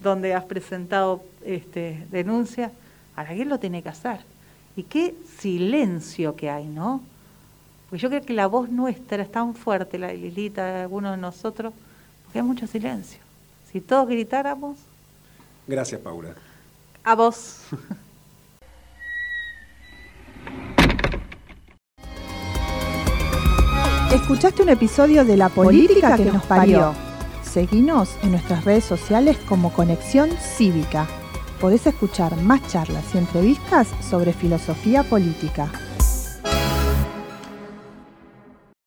donde 0.00 0.34
has 0.34 0.44
presentado 0.44 1.22
este, 1.44 2.06
denuncia. 2.10 2.72
Ahora, 3.14 3.34
¿quién 3.34 3.50
lo 3.50 3.58
tiene 3.58 3.82
que 3.82 3.90
hacer? 3.90 4.20
Y 4.74 4.84
qué 4.84 5.14
silencio 5.38 6.34
que 6.34 6.48
hay, 6.48 6.66
¿no? 6.66 7.02
Porque 7.90 8.02
yo 8.02 8.08
creo 8.08 8.22
que 8.22 8.32
la 8.32 8.46
voz 8.46 8.70
nuestra 8.70 9.22
es 9.22 9.30
tan 9.30 9.54
fuerte, 9.54 9.98
la 9.98 10.08
de 10.08 10.16
Lilita, 10.16 10.64
de 10.64 10.80
algunos 10.82 11.14
de 11.14 11.20
nosotros, 11.20 11.74
porque 12.24 12.38
hay 12.38 12.44
mucho 12.44 12.66
silencio. 12.66 13.25
Si 13.70 13.80
todos 13.80 14.08
gritáramos... 14.08 14.78
Gracias, 15.66 16.00
Paula. 16.00 16.34
A 17.04 17.14
vos. 17.14 17.62
Escuchaste 24.12 24.62
un 24.62 24.68
episodio 24.68 25.24
de 25.24 25.36
La 25.36 25.48
Política, 25.48 26.16
que, 26.16 26.24
nos 26.26 26.44
parió. 26.44 26.94
Seguinos 27.42 28.16
en 28.22 28.30
nuestras 28.32 28.64
redes 28.64 28.84
sociales 28.84 29.36
como 29.48 29.72
Conexión 29.72 30.30
Cívica. 30.38 31.06
Podés 31.60 31.86
escuchar 31.86 32.36
más 32.36 32.66
charlas 32.68 33.04
y 33.14 33.18
entrevistas 33.18 33.88
sobre 34.08 34.32
filosofía 34.32 35.02
política. 35.02 35.70